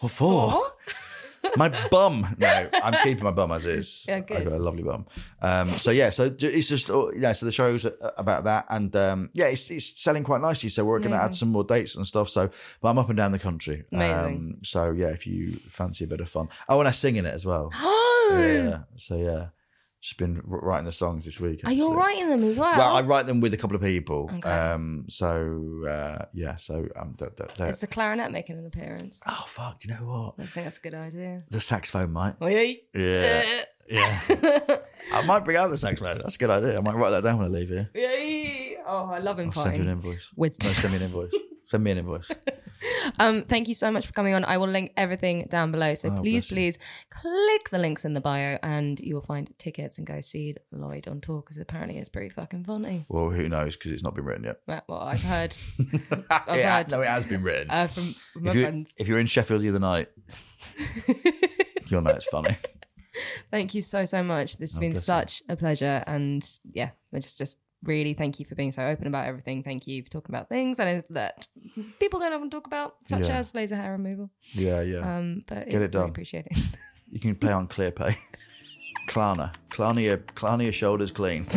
[0.00, 0.60] What for?
[1.56, 2.26] my bum.
[2.38, 4.06] No, I'm keeping my bum as is.
[4.12, 5.06] Yeah, I've got a lovely bum.
[5.40, 7.32] Um, so yeah, so it's just oh, yeah.
[7.32, 10.68] So the show's uh, about that, and um, yeah, it's, it's selling quite nicely.
[10.68, 12.28] So we're going to add some more dates and stuff.
[12.28, 12.50] So,
[12.80, 13.84] but I'm up and down the country.
[13.92, 14.36] Amazing.
[14.36, 17.26] Um, so yeah, if you fancy a bit of fun, oh, and I sing in
[17.26, 17.70] it as well.
[17.74, 18.80] Oh, yeah.
[18.96, 19.46] So yeah,
[20.02, 21.60] just been writing the songs this week.
[21.64, 22.76] are you writing them as well?
[22.76, 24.28] Well, I write them with a couple of people.
[24.34, 24.50] Okay.
[24.50, 27.14] Um, so uh, yeah, so um,
[27.60, 29.20] Is the clarinet making an appearance?
[29.26, 30.34] oh fuck, do you know what?
[30.42, 31.44] I think that's a good idea.
[31.50, 32.34] The saxophone might.
[32.40, 32.74] Oh, yeah.
[32.92, 34.20] Yeah, yeah.
[35.14, 36.18] I might bring out the saxophone.
[36.18, 36.78] That's a good idea.
[36.78, 37.88] I might write that down when I leave here.
[37.94, 38.78] Yay.
[38.84, 40.32] Oh, I love I'll send you an invoice.
[40.34, 41.32] With- No, send me an invoice.
[41.64, 42.30] Send me an invoice.
[43.20, 44.44] Um, thank you so much for coming on.
[44.44, 45.94] I will link everything down below.
[45.94, 46.54] So Oh, please, bless you.
[46.56, 46.78] please
[47.10, 51.06] click the links in the bio and you will find tickets and go see Lloyd
[51.06, 53.06] on tour because apparently it's pretty fucking funny.
[53.08, 53.76] Well, who knows?
[53.76, 54.56] Because it's not been written yet.
[54.66, 55.54] Well, well, I've heard
[56.30, 57.70] I've Yeah, heard no, it has been written.
[57.70, 58.94] uh, from my if, you're, friends.
[58.98, 60.08] if you're in Sheffield the other night,
[61.88, 62.56] you'll know it's funny.
[63.50, 64.56] Thank you so so much.
[64.56, 65.06] This has Oh, been bless you.
[65.06, 69.06] such a pleasure, and yeah, we're just just really thank you for being so open
[69.06, 69.62] about everything.
[69.62, 71.46] Thank you for talking about things I know that
[71.98, 73.38] people don't often talk about, such Yeah.
[73.38, 74.30] as laser hair removal.
[74.52, 75.16] Yeah, yeah.
[75.18, 76.02] Um, but Get it done.
[76.02, 76.58] Really appreciate it.
[77.10, 78.14] you can play on ClearPay.
[79.08, 79.52] Klarna.
[79.70, 81.46] Klarna your, Klarna your shoulders clean.